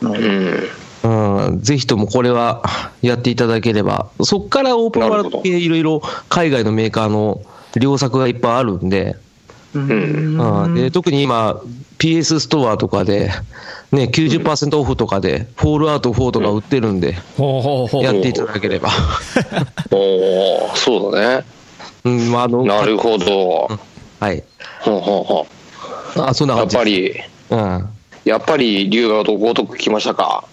[0.01, 0.71] なる
[1.05, 1.47] うん。
[1.47, 2.63] うん、ぜひともこれは
[3.03, 6.01] やっていただければ、そこからオープンワールド系いろいろ
[6.31, 7.43] 海外のメーカーの
[7.79, 9.17] 良作がいっぱいあるんで、
[9.75, 11.61] うんうんで特に今、
[11.99, 13.31] PS ストアとかで、
[13.93, 17.17] ね、90%オフとかで、フォールアウト4とか売ってるんで、
[18.03, 18.89] やっていただければ。
[19.91, 21.45] おおそうだね。
[22.05, 23.69] うん、まあ、あの、なるほど。
[24.19, 24.43] はい。
[24.81, 25.47] ほうほうほ
[26.17, 26.77] あ、そんなうや感じ。
[26.77, 27.15] っぱり、
[27.51, 27.89] うん。
[28.25, 30.45] やっぱり龍が如く来ましたか。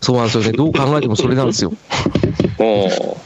[0.00, 0.52] そうなんですよね。
[0.52, 1.72] どう考えてもそれなんですよ。
[2.58, 3.16] おー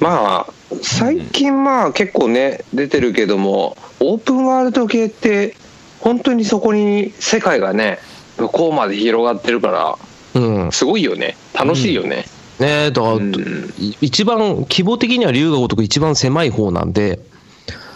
[0.00, 5.54] まあ、最近まあ結構ね、出てるけども、オープンワールド系って、
[6.00, 7.98] 本当にそこに世界がね、
[8.38, 10.72] 向こうまで広がってるから、うん。
[10.72, 11.36] すごいよね。
[11.54, 12.24] 楽しいよね。
[12.58, 13.34] ねえ、だから、うん
[13.78, 14.38] い一番、
[14.68, 17.20] 規模的には龍が如く一番狭い方なんで、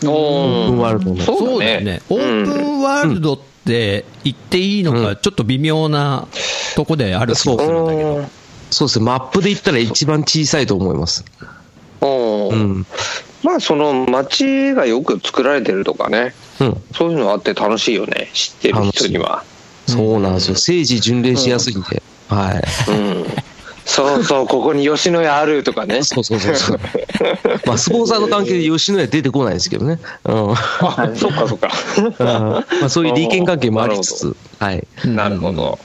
[0.05, 1.23] おオープンワールドの。
[1.23, 2.03] そうそうだよね。
[2.09, 6.27] オープンワールドって言っていいのか、ちょっと微妙な
[6.75, 8.44] とこである気もするんだけど。
[8.75, 9.05] そうですね。
[9.05, 11.25] マップで言ったら一番小さいと思います。
[12.03, 12.87] うん。
[13.45, 16.83] まあその街がよく作られてるとかね、うん。
[16.93, 19.45] そういうのあって楽しいよね、知ってる人には。
[19.87, 20.55] そうなんですよ。
[20.55, 22.03] 政治巡礼しやすいんで。
[22.29, 22.91] はい。
[22.91, 23.27] うん。
[23.85, 26.03] そうそう、ここに吉野家あるとかね。
[26.03, 26.81] そうそうそうそう。
[27.67, 30.01] まあ、スポンサーの関係で吉野家出てこないですけどね。
[30.25, 30.53] うん。
[30.53, 30.57] あ、
[31.15, 31.71] そっかそっか。
[32.19, 34.87] まあ、そういう利権関係もありつつ、 はい。
[35.05, 35.63] なるほど。
[35.63, 35.79] はい。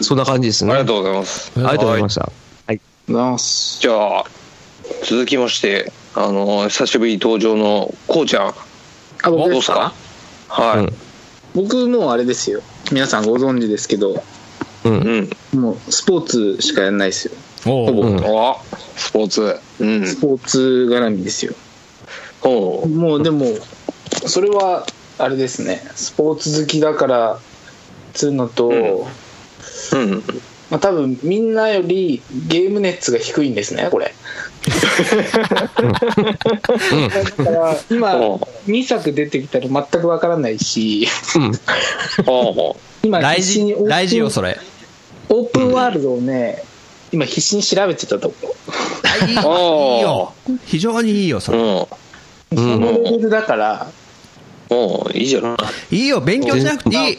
[0.00, 0.72] そんな感じですね。
[0.72, 1.52] ありがとうございます。
[1.56, 2.32] ありがとうございました。
[2.66, 2.80] はい。
[3.08, 4.24] ナスじゃあ、
[5.04, 8.48] 続きまして、あの、久しぶり登場のこうちゃん。
[8.48, 9.92] あ僕どうですか？
[10.48, 10.78] はい。
[10.78, 10.94] うん
[11.54, 14.24] 僕もうあれですよ皆さんご存知ですけど
[14.84, 15.30] うん。
[15.52, 15.60] うん。
[15.60, 18.56] もうスポーツしかやんないですよおううんあ、
[18.96, 19.56] スポーツ。
[19.78, 20.16] うんス。
[20.16, 21.54] ポーツ絡みですよ
[22.40, 22.88] ほう。
[22.88, 23.46] もうでも
[24.26, 24.84] それは
[25.16, 27.38] あれですねスポーツ好きだから
[28.14, 29.06] つうのと、
[29.94, 30.22] うんうん。
[30.70, 34.14] まあ、多分みんなよりゲーム熱が低いんですねこれ
[37.36, 38.34] だから今うん
[38.66, 41.06] 2作出てきたら全くわからないし
[42.24, 44.58] ほ今大事必死にオープン大事よ、それ。
[45.28, 46.62] オープンワールドをね
[47.12, 50.32] 今必死に調べてたところいいよ。
[50.64, 51.58] 非常にいいよ、それ。
[51.58, 51.62] う。
[51.62, 52.56] うん。
[52.56, 53.86] そのレベルだから
[54.70, 55.56] おいいじゃな
[55.90, 55.96] い。
[55.96, 57.18] いいよ、勉強しなくていい。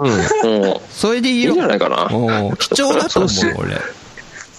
[0.00, 0.62] うん。
[0.64, 0.76] うん。
[0.90, 1.50] それでいいよ。
[1.50, 2.08] いいんじゃないかな
[2.56, 3.76] 貴重だと思う、俺。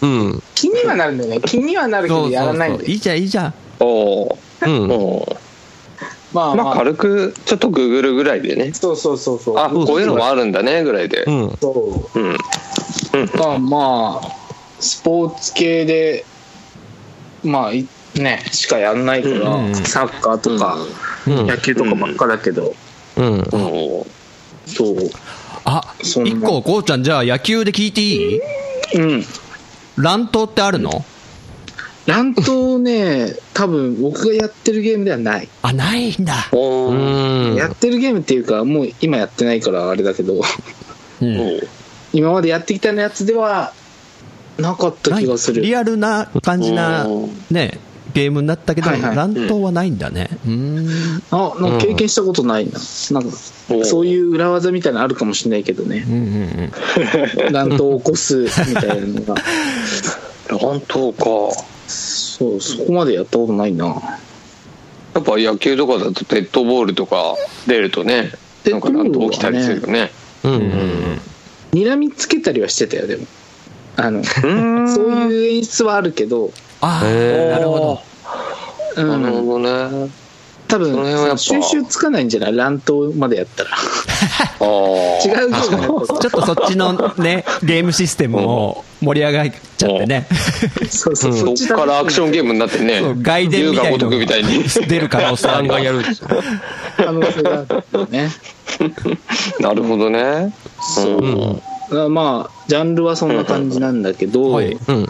[0.02, 0.44] うん。
[0.56, 3.54] 気にはなるんだよね気にはなるけどやらないんだよいいじゃん、いいじゃん。
[3.80, 5.26] おううん。
[6.34, 8.74] まあまあ、まあ軽くちょっとググるぐらいでね。
[8.74, 11.32] そうそうそうそうあ、こういうのもあるんだねぐらいでう。
[11.32, 11.58] ん。
[11.62, 12.38] そううん。
[13.36, 14.28] まあまあ
[14.80, 16.26] スポーツ系で
[17.44, 20.78] まあいねしかやんないから、うんサッカーとか、
[21.28, 22.74] うん野球とかばっかだけど、
[23.16, 23.48] うん。
[23.54, 24.06] おう
[24.66, 24.98] そう。
[25.66, 28.40] あ、一個、こうちゃん、じゃあ野球で聞いていい？
[28.96, 29.24] うん。
[29.98, 31.06] 乱闘ってあるの？
[32.06, 36.50] 乱闘ね多分僕がやってるゲームではない、あ、ないんだ。
[36.52, 37.54] おうう。
[37.54, 37.56] ん。
[37.56, 40.42] やってるゲームっていうかもう今やってないからあれだけど。
[41.22, 41.62] うん。
[42.12, 43.74] 今までやってきたやつでは
[44.58, 45.62] なかった気がする。
[45.62, 47.80] リアルな感じなうん、ね、
[48.14, 50.30] ゲームになったけど、はいはい乱闘はないんだね。
[50.46, 51.24] うーん。
[51.32, 53.38] あなんか経験したことないな,、なんか
[53.70, 57.52] おそういう裏技みたいなのあるかもしれないけどねうんうんうん。
[57.54, 59.36] 乱闘を起こすみたいなのが
[60.50, 61.64] 乱闘か。
[61.88, 63.86] そうそこまでやったことないな
[65.14, 67.36] やっぱ野球とかだとデッドボールとか
[67.68, 68.32] 出るとね、
[68.66, 70.12] なんか乱闘起きたりするよね。
[70.44, 70.54] うん。
[70.54, 71.22] うん。
[71.72, 73.28] 睨みつけたりはしてたよでも
[73.96, 74.24] あの。
[74.26, 76.52] そういう演出はあるけど、
[76.86, 79.02] ああ、なるほど。
[79.02, 79.60] うん、なるほど
[80.04, 80.10] ね。
[80.68, 82.56] 多分収集つかないんじゃない？
[82.56, 83.76] 乱闘までやったらあ
[84.62, 84.66] あ。
[85.24, 90.28] 違うゲームちょっとそっちのね、ゲームシステムを盛り上がっちゃってね。
[90.90, 93.22] そうそう、そっそっちだからアクションゲームになってねそう。
[93.22, 94.64] 外伝みたい龍が如くみたいに。
[94.66, 96.00] の出る可能性あるガンガンやる。
[96.98, 98.32] 可能性があるよね
[99.60, 100.54] なるほどね。
[100.96, 101.62] そううん。
[101.94, 104.96] だからまあジャンルはそんな感じなんだけど、はいうん。
[104.96, 105.04] う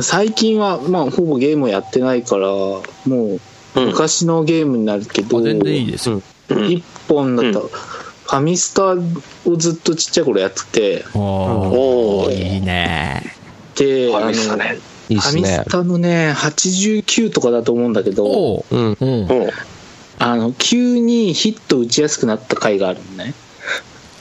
[0.00, 0.02] ん。
[0.02, 3.40] 最近はまあほぼゲームをやってないからもう
[3.76, 6.22] うん昔のゲームになるけど、あ全然いいですよ。
[6.68, 8.94] 一本だったら、ファミスタ
[9.48, 13.22] をずっとちっちゃい頃やってておおーーいいね。
[13.76, 14.78] でファミスタね。
[15.08, 15.64] ファミス。
[15.70, 18.64] タのね89とかだと思うんだけど。
[18.70, 18.96] うん。
[19.00, 19.28] うん。
[20.18, 23.32] あの急にヒット打ちやすくなった回があるのね、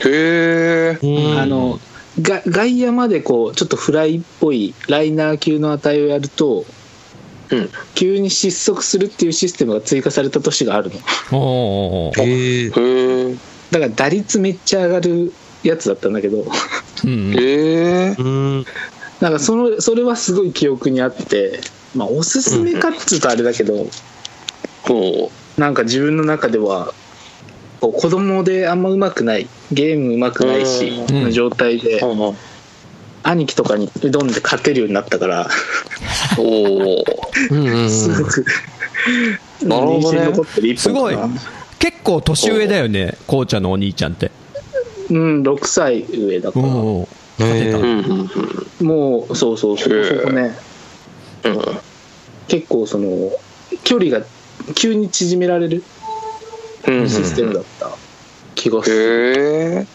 [0.06, 1.00] へえ。
[1.02, 1.80] うんあの
[2.22, 6.66] が外野までこうちょっとフライっぽいライナー級の値をやると
[7.52, 7.70] うん。
[7.96, 10.92] 急に失速するっていうシステムが追加された年がある
[11.32, 12.70] のへえ。
[12.70, 13.36] へえ。
[13.72, 15.34] だから打率めっちゃ上がる
[15.64, 16.46] やつだったんだけど
[17.04, 18.16] うんへえ。
[18.18, 18.66] うん。
[19.20, 21.60] なんかそのそれはすごい記憶にあって
[21.96, 23.88] まあおすすめかっつうとあれだけど
[24.84, 26.96] ほなんか自分の中ではこう
[27.80, 31.24] 子供であんま上手くないゲーム上手くないしうん。
[31.24, 32.02] の状態で
[33.24, 35.50] 兄貴とかに挑んで勝てるようになったから
[36.38, 37.06] おお
[37.90, 38.46] すごく
[39.64, 40.78] なるほどね。
[40.78, 41.18] すごい。
[41.80, 44.32] 結構年上だよね、こうちゃんのお兄ちゃんって。
[45.10, 46.66] うん6歳上だから。
[46.68, 47.02] うん。
[47.02, 47.08] へ
[47.40, 48.32] えうんうん
[48.80, 48.88] うん。
[48.88, 50.56] もうそうそうそこそこね。
[51.46, 51.62] うん。
[52.48, 53.32] 結構その
[53.84, 54.26] 距離が
[54.76, 55.78] 急に縮められる。
[55.78, 55.84] うん
[56.86, 57.90] システムだった。
[58.56, 59.88] 気がする、へえ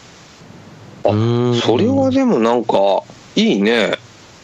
[1.05, 1.11] あ
[1.63, 3.03] それはでもなんか
[3.37, 3.93] いいね。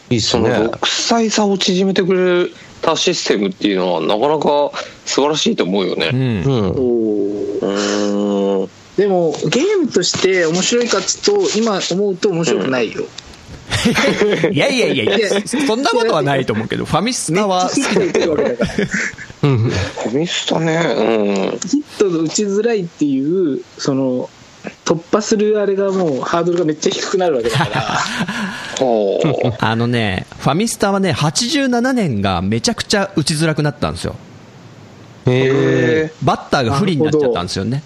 [0.09, 0.55] いいっすそのね。
[0.55, 2.49] 6歳差を縮めてくれ
[2.81, 4.71] たシステムっていうのはなかなか
[5.05, 6.09] 素晴らしいと思うよね。
[6.13, 6.41] うん。
[8.97, 13.03] でもゲームとして面白いかっつうと今思うと面白くないよ、
[14.51, 17.89] いやいやいやいや、そそんなことはないと思うけど、ファミスタは好きだ。
[17.89, 18.71] ってるわけだから。
[18.83, 18.89] うん。
[19.41, 20.77] ファミスタね
[21.65, 24.29] ヒット打ちづらいっていうその
[24.85, 27.97] 突破するあれがもうハードルがめっちゃ低くなるわけだから
[29.59, 34.15] あのね、ファミスタはね、87年がめちゃくちゃ打ちづらくなったんですよ。
[35.27, 36.11] へえ。
[36.23, 37.83] バッターが不利になっちゃったんですよね。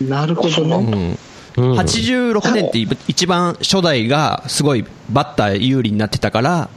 [0.00, 0.92] なるほどうねん。
[0.92, 1.18] うん
[1.56, 6.68] 86年って一番初代がすごいバッター有利になってたから、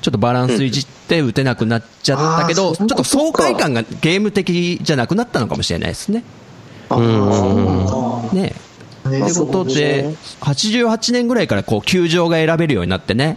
[0.00, 6.24] ちょっとバランスいじって打てなくなっちゃったけど、あーちょっと爽快感がゲーム的じゃなくなったのかもしれないですね。
[6.88, 8.54] あねあね
[9.06, 13.36] ってことで、88年ぐらいからこう球場が選べるようになってね。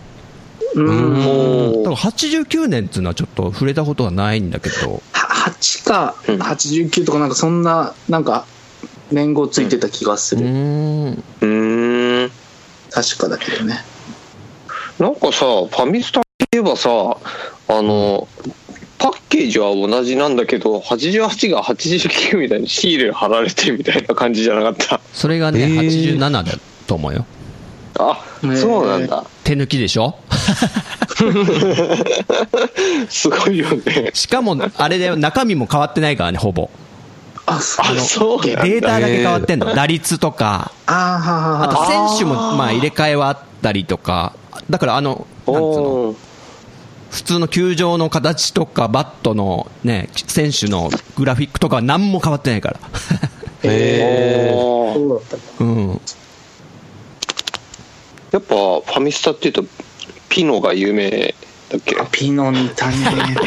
[0.75, 1.83] うん。
[1.83, 6.15] だから89年っていうのはちょっと触れたことはないんだけど、は8か。
[6.27, 6.41] うん。
[6.41, 8.45] 89とかなんかそんななんか
[9.11, 12.31] 年号ついてた気がする、ん、うーん。
[12.89, 13.83] 確かだけどね。
[14.99, 16.22] なんかさファミスタ
[16.59, 18.27] えばさあの
[18.99, 24.99] パッケージは同じなんだけど88が89みたいにシール貼られてみたいな感じじゃなかった？
[25.13, 26.17] それがね、えー。
[26.17, 26.43] 87だ
[26.87, 27.25] と思うよ。
[27.99, 29.25] あねそうなんだ。
[29.43, 30.15] 手抜きでしょ？
[33.09, 34.11] すごいよね。
[34.13, 36.69] しかも、あれで中身も変わってないからね、ほぼ。
[37.45, 39.73] あそうデータだけ変わってんの。
[39.75, 44.33] 打率とか、あーははあとは選手もまあ入れ替えはあったりとか、
[44.69, 46.15] だからあの、なんつうの、
[47.13, 52.79] 普通の球場の形とか、バットのね、選手のグラフィックとかは何も変わってないから。
[53.69, 54.51] へえ。
[54.55, 56.01] おーそうだったうん。
[58.31, 59.63] やっぱファミスタっていうと
[60.27, 61.35] ピノが有名
[61.73, 61.95] だっけ？
[62.11, 62.95] ピノにいたね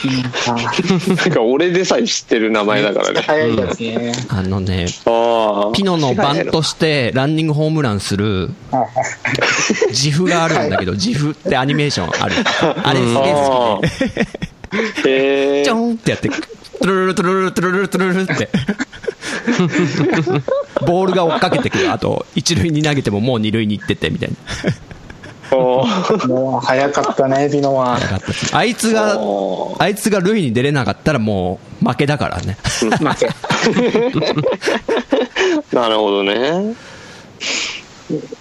[0.01, 0.57] ピノか
[1.14, 4.87] なんか俺でさえ知ってる名前だからね早いやつね、あのね、
[5.74, 8.51] ピノの番としてランニングホームランする
[9.89, 12.35] 自負があるんだけど、 自負ってアニメーションある。
[12.83, 13.81] あれすげえ好
[14.97, 15.62] きで。
[15.64, 18.49] ちょんってやって、トゥルルルトゥルルルトゥルルルトゥルルルって。
[20.87, 21.93] ボールが追っかけてくる。
[21.93, 24.37] あと、一塁に投げてももう二塁に行ってて、みたいな。
[25.53, 25.86] もう。
[26.66, 27.99] 早かったねピノは
[28.53, 32.57] あいつがお、あいつが塁に出れなかったらもう負けだからね。
[32.62, 33.28] 負け。
[35.76, 36.74] なるほどね。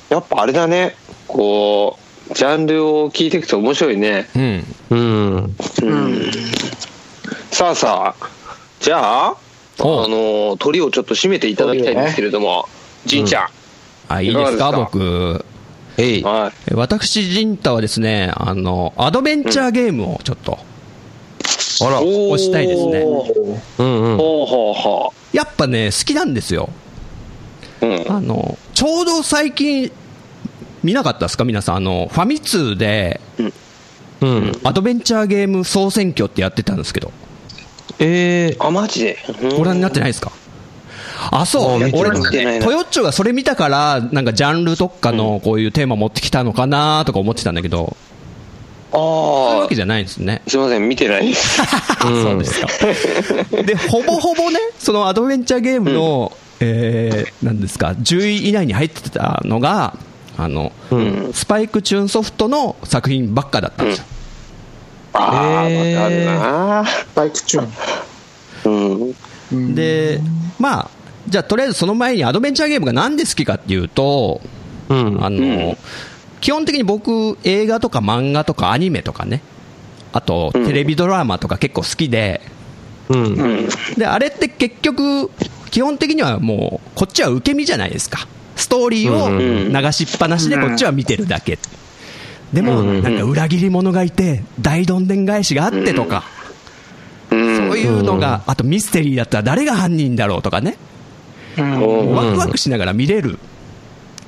[0.10, 0.95] やっぱあれだね。
[1.28, 1.97] こ
[2.32, 4.28] うジャンルを聞いていくと面白いね。
[4.36, 4.66] うん。
[4.91, 5.56] うん。
[5.84, 6.32] うん。
[7.51, 8.28] さあさあ
[8.80, 9.36] じゃああ
[9.80, 12.68] の鳥をちょっと締めていただきたいんですけれども
[13.06, 13.49] じんちゃ
[14.08, 14.91] あ、いいですか、いかがですか？
[14.91, 15.45] 僕。
[15.98, 16.22] えい。
[16.22, 16.26] ん。
[16.26, 16.52] はい。
[16.72, 20.58] え私、ジンタはですね、あの、アドベンチャーゲームをちょっと、
[21.82, 22.02] あら。
[22.02, 23.06] 押したいですね。
[25.34, 26.70] やっぱね、好きなんですよ。
[27.82, 28.12] ううん。
[28.12, 29.91] あの、ちょうど最近、
[30.84, 31.46] 見なかったですか？
[31.46, 31.76] 皆さん。
[31.78, 33.20] あの、ファミ通で、
[34.22, 34.52] うん。
[34.64, 37.12] アドベンチャーゲーム総選挙ってやってたんですけど、
[38.00, 39.18] えあマジで？
[39.58, 40.32] ご覧になってないですか？
[41.32, 41.74] あ、そう。
[41.76, 47.95] 俺、トヨッチョがそれ見たから、なんかジャンル特化のこういうテーマ持ってきたのかなとか思ってたんだけど、
[48.91, 50.41] そういうあわけじゃないんですね。
[50.45, 51.28] あすいません見てない。
[51.28, 51.57] で す
[52.05, 52.68] そうですか。
[53.63, 59.97] で、ほぼほぼね、そのアドベンチャーゲームの、えー、なんですか、10位以内に入ってたのが、
[60.38, 61.32] あの、うん。
[61.34, 64.05] スパイクチューンソフトの作品ばっかだったんですよ。
[65.13, 66.84] ああへーわかるな
[67.16, 69.70] バイクチューうん。
[69.72, 70.20] ンで、
[70.59, 70.89] まあ、
[71.28, 74.42] じゃあとりあえずその前にアドベンチャーゲームがなんで好きかっていうと、
[74.90, 75.24] うん。
[75.24, 75.78] あの、うん。
[76.42, 79.42] 基本的に僕、映画とか漫画とかアニメとかね、
[80.14, 80.66] あとうん。
[80.66, 82.42] テレビドラマとか結構好きで、
[83.10, 83.24] うん。
[83.26, 85.32] うんで、あれって結局、
[85.72, 88.28] 基本的にはもう、こっちは受け身じゃないですか。
[88.56, 89.74] ストーリーをうん。
[89.74, 91.58] 流しっぱなしでこっちは見てるだけ。
[92.54, 93.04] でも、うん。
[93.04, 96.24] なんか裏切り者がいて、大どんでん返しがあってとか、
[97.30, 97.40] そう
[97.78, 100.78] いうのが、あとミステリーだったら誰が犯人だろうとかね、
[101.58, 103.39] うんワクワクしながら見れる。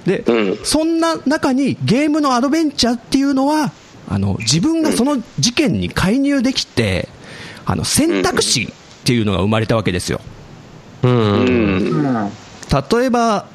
[0.05, 3.71] で、うんそんな中にゲームのアドベンチャーっていうのは、
[4.09, 7.09] あの、自分がその事件に介入できて、
[7.65, 8.67] あの、選択肢っ
[9.03, 10.21] ていうのが生まれたわけですよ。
[11.03, 11.11] うん。
[11.11, 12.31] うん
[12.91, 13.45] 例えば、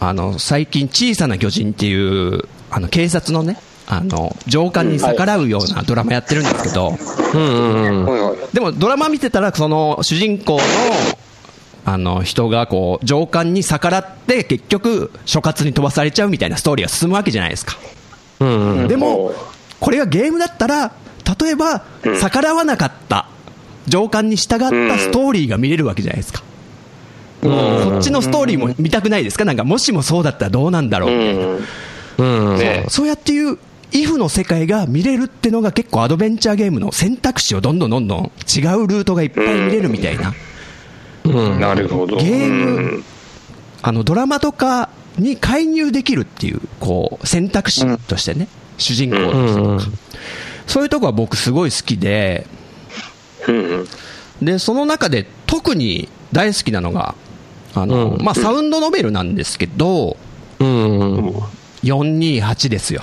[0.00, 6.94] あの、最近小さな巨人っていう、あの、警察のね、あの、上官に逆らうようなドラマやってるんですけど、
[7.34, 8.06] うん
[8.52, 10.60] でもドラマ見てたら、その主人公の、
[11.86, 17.76] あの人がこう上官に逆らって結局所轄に飛ばされちゃうみたいなストーリーが進むわけじゃないですか。
[18.40, 18.88] うんうん。
[18.88, 19.34] でも、
[19.80, 20.92] これがゲームだったら、
[21.40, 21.84] 例えば
[22.20, 23.28] 逆らわなかった、
[23.86, 26.42] 上官に従ったストーリーが見れるわけじゃないですか。
[27.42, 29.44] そっちのストーリーも見たくないですか？
[29.44, 31.10] なんかもしもそうだったらどうなんだろう？
[31.10, 31.44] みたいな。
[31.46, 32.58] うんうん。
[32.58, 33.58] ねそうやっていう、
[33.92, 40.32] イフの世界が見れるってのが結構アドベンチャーゲームの選択肢をどんどんどんどん違うルートがいっぱい見れるみたいな。
[41.24, 41.60] うん。
[41.60, 43.04] なるほどゲーム
[43.82, 48.48] あの、ドラマとかに介入できるっていう、こう、選択肢としてね、
[48.78, 49.80] 主人公としてうんうん。
[50.66, 52.46] そういうとこは僕すごい好きで、
[53.46, 53.86] うん
[54.42, 57.14] で、その中で特に大好きなのが、
[57.74, 60.16] あの、うんまあ、サウンドノベルなんですけど、
[60.58, 61.34] うんうん。
[61.82, 63.02] 428ですよ。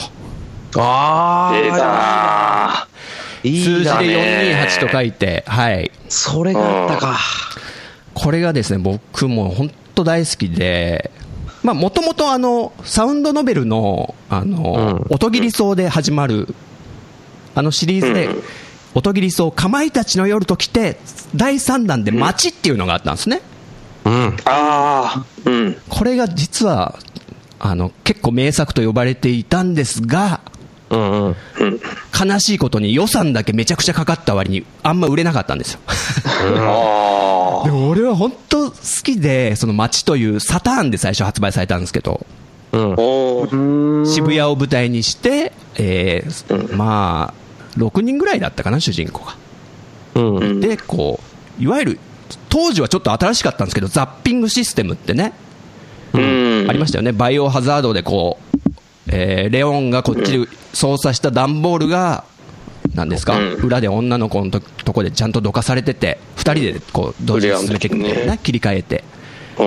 [0.78, 2.88] あ出あ。
[3.44, 4.68] 数字でだね。
[4.68, 5.92] 428と書いて、はい。
[6.10, 7.20] それがあったか。
[8.22, 11.10] これがですね、僕も本当大好きで、
[11.64, 16.54] まあ、もともとあの、サウンドノベルの、あの、うん音切り草で始まる、
[17.56, 18.44] あのシリーズで、うん
[18.94, 20.98] 音切り草、かまいたちの夜と来て、
[21.34, 23.42] 第3弾で街っていうのがあったんですね。
[24.04, 24.36] うん。
[24.44, 27.00] ああうんこれが実は、
[27.58, 30.42] あの、結構名作と呼ばれていたんですが、
[30.92, 31.36] うんうん。
[32.30, 35.80] 悲しいことに予算だけめちゃくちゃかかった割に、あんま売れなかったんですよ。
[35.88, 42.26] あ でも俺は本当好きで、その街というサターンで最初発売されたんですけど、
[42.74, 49.36] うん渋谷を舞台にして、えーまあ、6人ぐらいだったかな、主人公が。
[50.16, 50.38] うん。
[50.38, 51.20] うんで、こ
[51.60, 52.00] う、いわゆる、
[52.50, 55.34] 当時はちょっと新しかったんですけど、ザッピングシステムってね、
[56.14, 58.71] うんありましたよね、バイオハザードでこう、
[59.08, 62.24] えーレオンがこっちで操作した段ボールが、
[62.95, 63.54] なんですか、うん。
[63.64, 69.04] 裏で女の子のととこでちゃんとどかされてて、2人でこう同時に進めていくみたいな切り替えて。
[69.58, 69.60] そ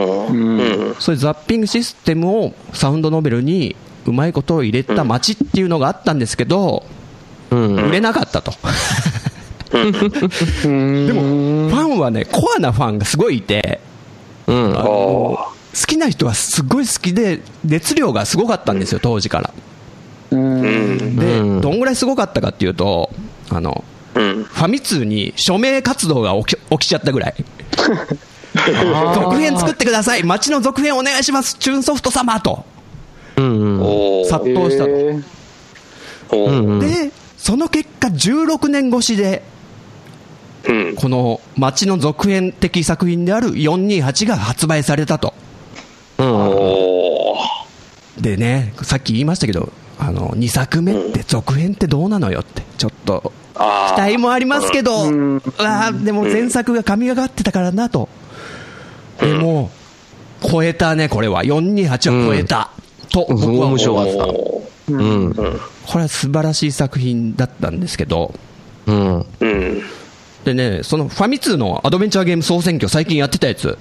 [1.12, 3.76] ういうザッピングシステムをサウンドノベルに
[4.06, 6.84] うまいことを入れた街っていうのがあったんですけど、
[7.50, 7.76] うん。
[7.76, 8.52] 売れなかったと。
[9.70, 13.80] でも、ファンはね、コアなファンがすごいいて、
[14.46, 14.78] うん。
[14.78, 19.52] あの好きな人はすごい好きで、熱量がすごかったんですよ、当時から。
[20.30, 23.10] うんで、うんどんぐらいすごかったかっていうと、
[23.50, 27.34] あの、うんファミ通に署名活動が起き起きちゃったぐらい。
[29.14, 32.64] 続編作ってください街の続編お願いしますチューンソフト様と
[33.36, 33.80] うんうん。
[33.80, 34.90] おー殺到したと。
[36.36, 39.42] おーうんで、その結果16年越しで、
[40.68, 45.34] うんこの街の続編的作品である428が発売されたと。
[48.24, 53.60] でね、さっき言いましたけど、あの、2作目って続編ってどうなのよって、ちょっと、期
[54.00, 58.08] 待もありますけど、うんあーでも前作が神がかってたからなと。
[59.20, 59.70] でも、
[60.42, 61.44] 超えたね、これは。
[61.44, 61.88] 428
[62.22, 62.70] は超えた。
[63.10, 63.76] と、うん僕は思っ
[64.86, 65.34] たうん。
[65.34, 68.32] これは素晴らしい作品だったんですけど、
[68.86, 69.26] うん。
[69.40, 69.82] うん
[70.46, 73.76] でね、そのファミ通のアドベンチャーゲーム総選挙、最近やってたやつ、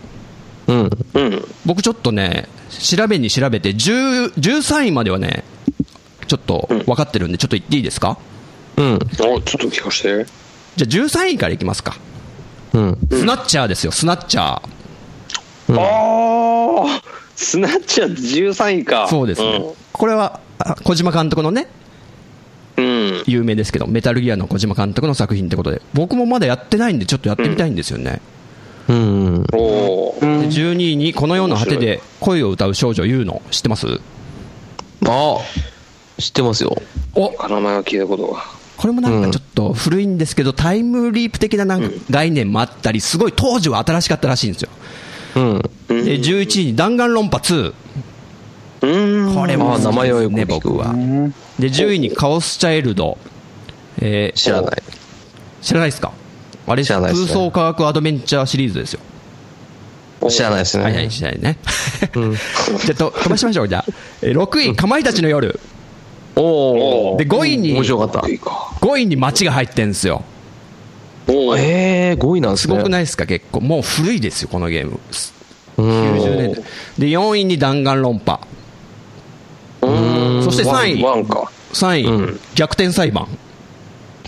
[0.67, 0.89] うん。
[1.13, 5.43] うん僕ちょっとね、調べに調べて、10 13位まではね、
[6.27, 8.17] ちょっと分かってるんで、ちょっと言っていいですか？
[8.77, 8.93] うん。
[8.95, 10.31] おちょっと聞かせて
[10.75, 11.95] じゃあ13位からいきますか。
[12.73, 12.97] うん。
[13.11, 14.61] スナッチャーですよ、スナッチャー。
[15.69, 15.81] うんあ
[16.85, 17.01] あ
[17.35, 19.63] スナッチャー13位かそうですね。
[19.91, 21.67] これは、あ小島監督のね、
[22.77, 28.11] うん有名ですけど、メタルギアの小島監督の作品ってことで、僕もまだやってないんで、ちょっとやってみたいんですよね。
[28.11, 28.32] うん。
[28.89, 33.87] おーで12位に、この世の果てで恋を歌う少女ユーの、知ってます？
[35.05, 35.37] あ
[36.17, 36.75] 知ってますよ。
[37.15, 38.43] おあ名前は聞いたことが
[38.77, 44.69] これもなんかちょっと古いんですけど、タイムリープ的ななんか概念もあったり、すごい当時は新しかったらしいんですよ。
[45.35, 45.61] うん。
[46.05, 47.73] で、11位に弾丸論破2。
[48.81, 50.93] うんこれも名前はよくね、僕は。
[51.57, 53.17] で、10位にカオスチャイルド。
[54.01, 54.83] えー知らない。
[55.61, 56.11] 知らないですか？
[56.67, 58.99] あれ、知らないですね空想科学アドベンチャーシリーズですよ。
[60.29, 60.83] 知らないですね。
[60.83, 61.57] はいはい、知らないね。
[62.15, 62.33] うん。
[62.35, 63.85] じゃあと、飛ばしましょう、じゃあ。
[64.21, 65.59] えー6位、かまいたちの夜。
[66.35, 67.17] おお。
[67.17, 68.27] で、5位に面、白かった。
[68.29, 68.49] いいか
[68.81, 70.23] 5位に街が入ってんですよ。
[71.27, 72.73] おーええ5位なんですね。
[72.73, 73.61] すごくないですか、結構。
[73.61, 74.99] もう古いですよ、このゲーム。
[75.77, 75.85] うん
[76.15, 76.63] 90年代。
[76.99, 78.39] で、4位に弾丸論破。
[79.81, 81.51] うんそして3位ワンワンか。
[81.73, 83.27] 3位、うん逆転裁判。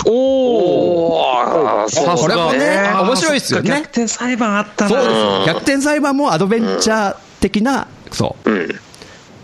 [0.05, 1.85] おお
[2.17, 5.11] これもね面白いっすよね逆転裁判あったそうです。
[5.47, 8.51] 逆転裁判もアドベンチャー的な、そう。
[8.51, 8.69] うん。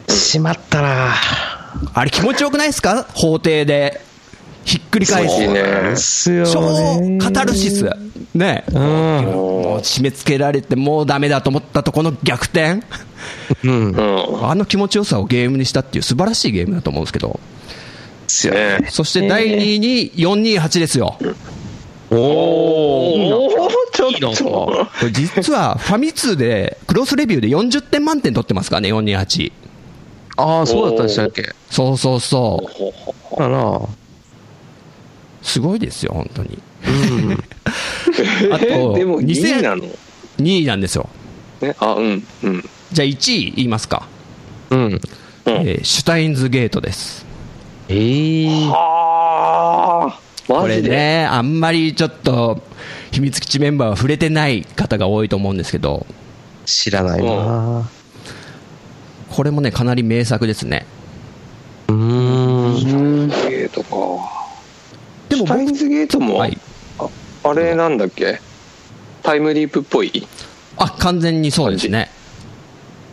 [0.08, 1.16] しまったな。
[1.94, 3.08] あれ気持ちよくないですか？
[3.14, 4.02] 法廷で。
[4.64, 5.28] ひっくり返
[5.96, 6.46] す。
[6.46, 7.18] そうね超ね。
[7.20, 7.90] カタルシス。
[8.36, 8.64] ね。
[8.68, 8.82] うん。
[8.82, 12.82] もう締め付けられてもうダメだと思ったとこの逆転。
[13.64, 13.90] うん。
[13.90, 14.02] う
[14.42, 14.46] ん。
[14.48, 17.40] あの気持ちよさをゲームにしたっていう素晴らしいゲームだと思うんですけど。
[18.32, 18.80] ですよね。
[18.80, 21.18] ねそして第2位に428ですよ。
[22.10, 24.32] おおお、ちょっと。
[24.46, 29.52] これ実はファミ通でクロスレビューで40点満点取ってますからね、428。
[30.38, 31.54] ああ、そうだったんでしたっけ？
[31.70, 32.70] そうそうそ
[33.38, 33.44] う。
[33.44, 33.82] あら。
[35.42, 36.60] すごいですよ、本当に。
[38.52, 39.84] あえと でも2 2000位なの
[40.40, 41.10] ？2位なんですよ。
[41.62, 42.70] ね、あ、うん、うん。
[42.92, 44.08] じゃあ1位言いますか。
[44.70, 45.02] うん。
[45.46, 47.26] えーシュタインズゲートです。
[47.94, 50.82] ええはあ、これ。
[50.82, 52.62] ね、あんまりちょっと、
[53.12, 56.06] 秘密基地メンバーは触れてない方が多いと思うんですけど、
[56.66, 57.90] 知らないな。
[59.30, 60.86] これもね、かなり名作ですね。
[61.90, 61.96] うー
[63.26, 63.28] ん。
[63.28, 63.90] ゲートか。
[65.28, 66.58] でもタインズゲートも、はい。
[67.00, 67.10] あ
[67.44, 68.40] あれなんだっけ？
[69.24, 70.26] タイムリープっぽい？
[70.78, 72.10] あ、完全にそうですね。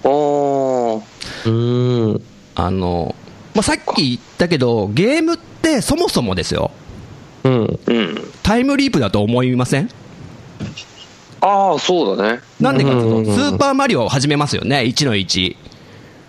[0.05, 1.03] あー
[1.47, 2.23] うーん。
[2.55, 3.15] あの、
[3.59, 6.71] まあ、さっき言ったけど、ゲームってそもそもですよ、
[7.43, 7.81] うん。
[7.87, 8.33] うん。
[8.45, 9.91] タイムリープだと思いません？
[11.41, 12.41] ああ、そうだね。
[12.61, 15.57] なんでかっていうと、うんうんうんスーパーマリオを始めますよね、1の1。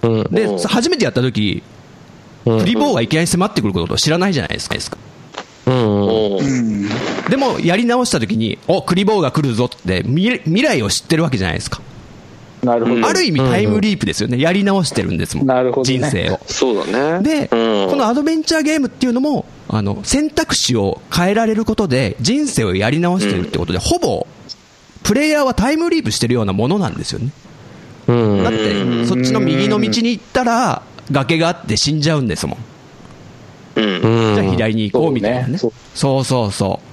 [0.02, 0.24] うん。
[0.32, 1.62] で、うん初めてやった時、
[2.46, 4.98] うんフリボーがいきなり迫ってくることを知らないじゃないですか。
[5.68, 6.02] うん。
[6.02, 6.40] お
[7.30, 11.80] でも、やり直した時に、お、クリボーが来るぞって未、未来を知ってるわけじゃないですか。
[12.64, 13.08] なるほど。
[13.08, 14.40] ある意味タイムリープですよね。
[14.40, 15.48] やり直してるんですもん。
[15.48, 16.40] なるほどね人生を。
[16.46, 17.24] そうだね。
[17.24, 24.28] で、うんこのアドベンチャーゲームっていうのも、あの、選択肢を変えられることで、人生をやり直してるってことで、ほぼ、
[25.04, 27.32] プレイヤーはタイムリープしてるようなものなんですよね。
[28.08, 28.44] うん。
[28.44, 30.82] だって、そっちの右の道に行ったら、
[31.12, 32.58] 崖があって死んじゃうんですもん。
[33.76, 33.86] うん。
[33.86, 34.36] うん。
[34.36, 35.58] じゃあ左に行こうみたいなね。
[35.58, 36.89] そうねそうそうそう。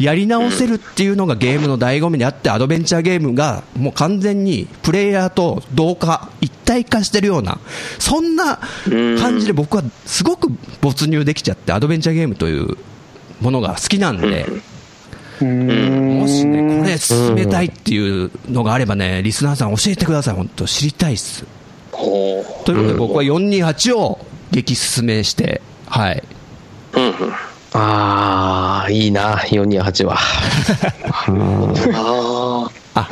[0.00, 7.58] やり直せるっていうのがゲームの醍醐味であって、アドベンチャーゲームがもう完全にプレイヤーと同化、一体化してるような、
[7.98, 8.58] そんな
[9.20, 10.48] 感じで僕はすごく
[10.80, 12.78] 没入できちゃって、アドベンチャーゲームという
[13.42, 14.46] ものが好きなんで、
[15.40, 21.44] もしね、これ進めたいっていうのがあればね、リスナーさん教えてください、本当知りたいっす。
[21.92, 24.18] ほということで僕は428を
[24.50, 26.22] 激進めして、はい。
[27.72, 30.18] ああ、いいな、428は。
[31.94, 33.00] ああ。
[33.00, 33.08] あ、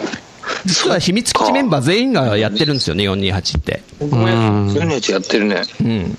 [0.65, 3.83] 実は秘密基地メンバー全員がやってるんですよね、428って。
[4.01, 4.35] 僕もや
[5.19, 5.63] ってるね。
[5.81, 6.19] うん。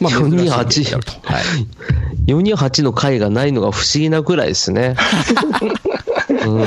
[0.00, 1.44] まあるとはい。
[2.26, 4.96] 428の回がないのが不思議なくらいですね。
[6.28, 6.64] うん。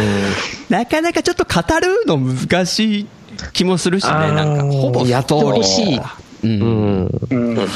[0.70, 3.08] なかなかちょっと語るの難しい
[3.54, 5.98] 気もするしね、なんか、ほぼやってほしい。
[5.98, 6.02] う。
[6.44, 6.60] うん
[7.04, 7.10] ん。
[7.30, 7.68] うん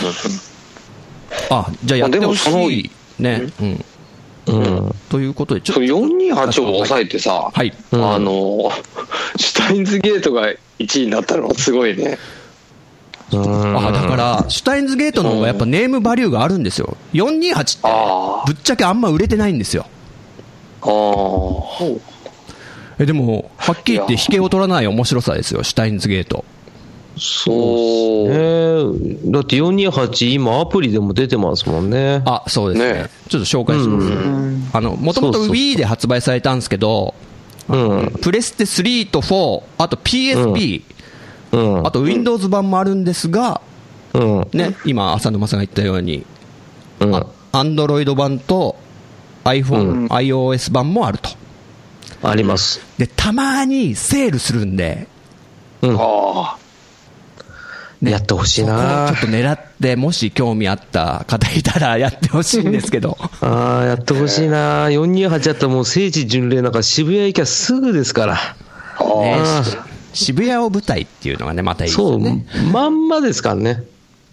[1.49, 2.91] あ、じゃあやってほしい。
[3.19, 3.47] ね。
[3.59, 3.85] うん。
[4.47, 4.59] う
[4.89, 4.95] ん。
[5.09, 5.81] ということで、ちょっと。
[5.81, 7.73] 428を抑えてさ、はい。
[7.91, 8.71] うんあの、
[9.37, 12.17] シュタインズゲートが1位になったのはすごいね。
[13.31, 16.97] うんあ、だから、シュタインズゲートの方がやっぱネームバリューがあるんですよ。
[17.13, 19.85] 428って、あぶっちゃけあんま売れてないんですよ。
[20.81, 20.89] あ。
[20.89, 22.21] ああ。
[22.99, 26.43] え、でも、はっきり言って引けを取らない面白さですよ、シュタインズゲート。
[27.17, 27.55] そう。
[28.29, 32.21] えー、だって428今アプリでも出てますもんね。
[32.25, 32.93] あ、そうですね。
[33.03, 34.77] ねちょっと紹介します。
[34.77, 37.13] あの、もともと Wii で発売されたんですけど、
[37.67, 38.11] うん。
[38.21, 40.83] プレステ3と4、あと PSP、
[41.51, 41.87] うん。
[41.87, 43.61] あと Windows 版もあるんですが、
[44.13, 44.47] うん。
[44.53, 46.25] ね、今、浅沼さんが言ったように、
[46.99, 47.15] うん。
[47.15, 48.77] あ Android 版と
[49.43, 51.29] iPhone、iOS 版もあると。
[52.23, 52.81] あります。
[52.97, 55.07] で、たまにセールするんで、
[55.81, 55.97] うん。
[55.99, 56.57] あ
[58.01, 63.17] ねやってほしいなちょっと狙って、もし興味あった方いたらやってほしいんですけど。
[63.41, 68.33] ああ、やってほしいな428やったらもう聖地巡礼なんか渋谷行きゃすぐですから。
[68.99, 69.03] あ。
[69.21, 69.63] ねああ。
[69.63, 69.77] し
[70.13, 72.19] 渋谷を舞台っていうのがね、またいいですそう。
[72.71, 73.83] まんまですからね。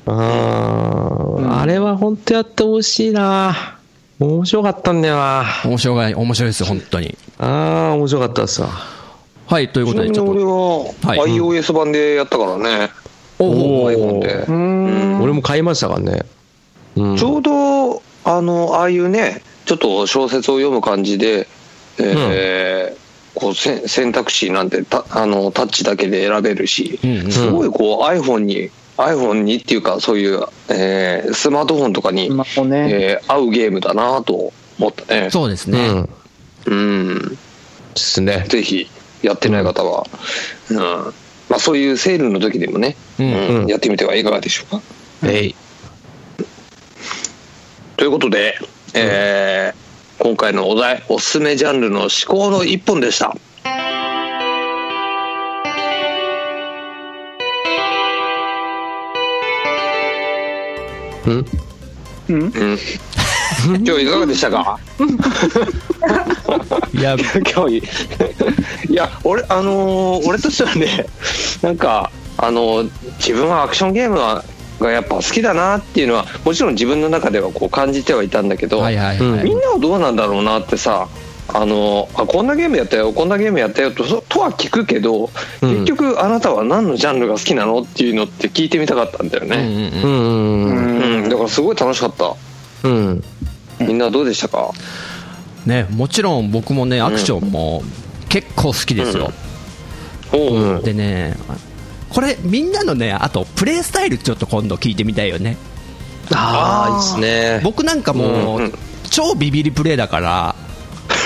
[0.06, 3.78] ああ、あれは本当やってほしいな
[4.18, 7.16] 面白かったんだよな面白い、面白いですよ、本当に。
[7.38, 8.70] ああ、面白かったっすわ。
[9.46, 11.06] はい、ということで、ちょっ俺と。
[11.06, 12.90] ははい iOS 版でやったからね。
[13.38, 14.44] おお iPhone で。
[14.48, 16.22] うん俺も買いましたからね。
[16.96, 17.16] うん。
[17.16, 21.46] ちょうど、あの、ああいうね、ちょっと小説を読む感じで、
[21.98, 22.98] えー
[23.34, 32.88] こうせ選択肢なんてたあのタッチだけで選べるし、うんうんすごいこう iPhone に iPhone にっていうかそういう、えースマートフォンとかに、スマホね。
[32.90, 35.88] えー合うゲームだなと思ったねそうですね。
[36.66, 36.74] うん。
[36.74, 36.74] う
[37.14, 37.36] んで
[37.94, 38.44] すね。
[38.48, 38.88] ぜひ
[39.22, 40.04] やってない方は、
[40.70, 41.14] うん
[41.48, 43.26] まあ、そういうセールの時でもね、うん。
[43.26, 44.82] うんうんやってみてはいかがでしょうか。
[45.24, 45.54] えい。
[47.96, 48.58] ということで、
[48.94, 49.88] えー
[50.20, 53.36] 今回のお題おすすめジャンルの思考の一本でした。
[61.24, 61.46] うん。
[62.28, 62.42] うん。
[62.42, 62.78] うん
[63.66, 64.78] 今日いかがでしたか？
[66.94, 67.16] いや、
[67.54, 67.82] 今日い
[68.90, 71.06] いや俺あのー俺としてはね
[71.62, 74.44] なんかあのー自分はアクションゲームが
[74.80, 79.44] がやっぱ好きだなっていうのはもちろん自分の中ではこう感じてはいたんだけど、はいはいはい。
[79.44, 81.08] みんなはどうなんだろうなってさ
[81.52, 85.30] あのあこんなゲームやったよこんなゲームやったよとそとは聞くけど、
[85.62, 85.70] うん。
[85.70, 89.90] 結局あなたは何のジャンルが好きなのっていうのって聞いてみたかったんだよね。
[90.04, 91.28] うん。
[91.28, 92.34] だからすごい楽しかった。
[92.84, 93.24] うん。
[93.80, 94.72] みんなどうでしたか？
[95.66, 97.82] ね、もちろん僕もね、アクションも
[98.28, 99.32] 結構好きですよ。
[100.32, 101.36] おう、うんでね、
[102.10, 105.56] これみんなのね、あとプレイスタイルちょっと今度聞いてみたいよね。
[106.32, 107.60] ああ、いいっすね。
[107.64, 108.72] 僕なんかもう、
[109.10, 110.54] 超ビビりプレイだから、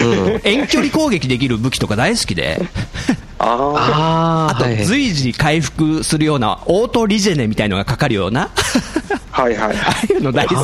[0.01, 0.41] うん。
[0.45, 2.61] 遠距離攻撃できる武器とか大好きで、
[3.39, 4.85] ああとはい。
[4.85, 8.51] 随時回復するようなオートリジェネみたいのがかかるような、
[9.33, 10.59] あはいはい ああいうの大好き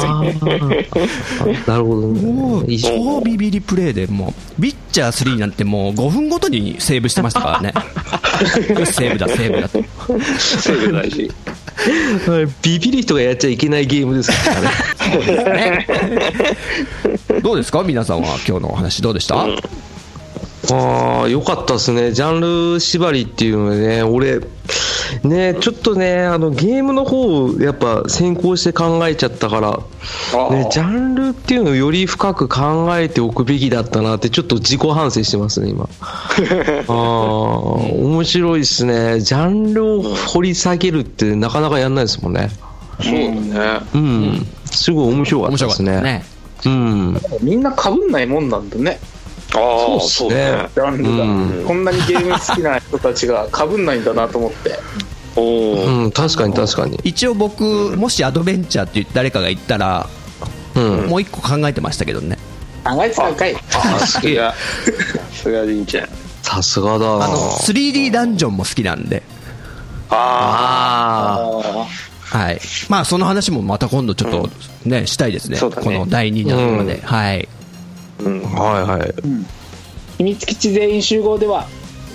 [1.66, 2.72] なるほどもうね。
[2.72, 7.72] いいっすね超ビビりプレイでもう、ビッチャー3なんてもう5分ごとにセーブしてましたからね。
[8.86, 9.82] セーブだ、セーブだと。
[10.38, 11.30] セーブ大事
[12.62, 14.30] ビビる人がやっちゃいけないゲームです。
[14.44, 14.60] か
[15.50, 15.86] らね。
[17.42, 17.82] どうですか？
[17.84, 19.46] 皆さんは今日のお話どうでした、
[20.70, 22.12] ああ、よかったですね。
[22.12, 24.40] ジャンル縛りっていうのでね、俺、
[25.24, 29.80] ね、ちょっとね、あの、ゲームの方をやっぱ先行して考えちゃったから、
[30.34, 35.88] あね、ジャンルっていうのをより深く考えておくべきだったなって、ちょっと自己反省してますね、今。
[36.88, 39.20] ああ、面白いですね。
[39.20, 42.50] ジャンルを掘り下げるってなかなかやんないですもんね。
[43.00, 44.46] そうだねうん。
[44.70, 46.02] すごい面白かっ面たですね。
[46.02, 46.24] ね。
[46.66, 47.20] うん。
[47.40, 48.98] みんな被んないもんなんだね。
[49.54, 54.78] ああそうっすねジャンルが、うんこんなにゲーム好きな人たちが被んないんだなと思って。
[55.36, 56.98] おお、うん、確かに確かに。
[57.04, 57.64] 一応僕、
[57.96, 60.08] もしアドベンチャーって誰かが言ったら、
[60.74, 61.06] うん。
[61.08, 62.38] もう一個考えてましたけどね。
[62.84, 63.54] 考えてたんかい。
[63.54, 64.54] あすげえさ
[65.32, 66.08] すがりんちゃん
[66.42, 69.22] さすがだなあの、3D ダンジョンも好きなんで、
[70.10, 71.86] ああ
[72.32, 72.60] あはい。
[72.88, 74.50] まあ、その話もまた今度ちょっと
[74.84, 75.56] ね、したいですね。
[75.56, 76.96] そうだねこの第2弾まで。
[76.96, 77.48] うんはい。
[78.24, 79.14] はいはい。
[80.18, 81.66] 秘密基地全員集合では、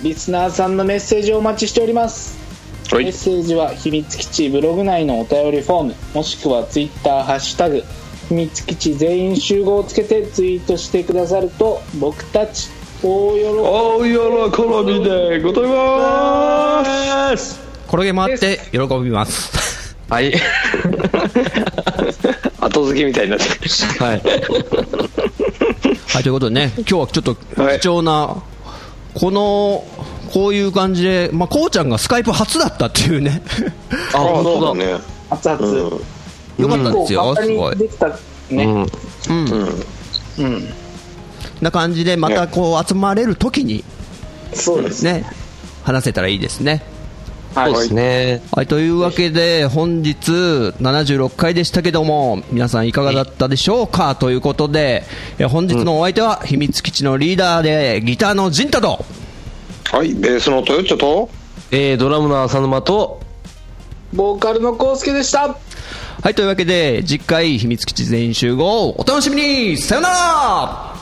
[0.02, 2.44] リスナーさんのメッセージをお待ちしております。
[2.90, 7.82] はいメッセージは秘密基地ブログ内のお便りフォームもしくはツイッターハッシュタグ
[8.28, 12.68] 秘密基地全員集合をつけてツイートしてくださると僕たち
[13.02, 19.96] 大喜びでございます転げ回って喜びます。
[20.08, 20.34] はい。
[22.60, 23.50] 後付けみたいになってる
[24.00, 24.22] はい。
[26.14, 28.40] はい、ということでね、今日はちょっとはい貴重な、
[29.14, 29.84] この、
[30.32, 33.42] こういう感じで、まあ、こうちゃんがスカイプ初だったっていうね、
[34.14, 34.74] あ、あ本当だ。
[34.76, 35.00] ね。
[35.28, 36.62] 熱々、うん。
[36.62, 37.74] よかったですよ、すごい。
[37.74, 37.78] に。
[37.80, 38.14] できたね。
[38.48, 38.64] うん。
[38.68, 39.84] うん。
[40.38, 40.68] うん、
[41.60, 43.82] な感じで、またこう集まれるときに、
[44.52, 45.04] そうです。
[45.04, 45.24] ね、
[45.82, 46.93] 話せたらいいですね。
[47.54, 48.42] はいそうですね。
[48.52, 50.16] はい、というわけで、本日
[50.80, 54.16] 76回でしたけども、皆さんいかがだったでしょうか？
[54.16, 55.04] ということで、
[55.38, 59.04] え本日のお相手は、秘密基地のリーダーで、ギターのジンタと、
[59.84, 60.12] はい。
[60.14, 61.28] ベースのトヨッチョと。
[61.70, 63.20] えー、ドラムの浅沼と、
[64.12, 65.56] ボーカルのコウスケでした。
[66.22, 69.76] はい、というわけで、次回、秘密基地全員集合、お楽しみに。
[69.76, 70.94] さよなら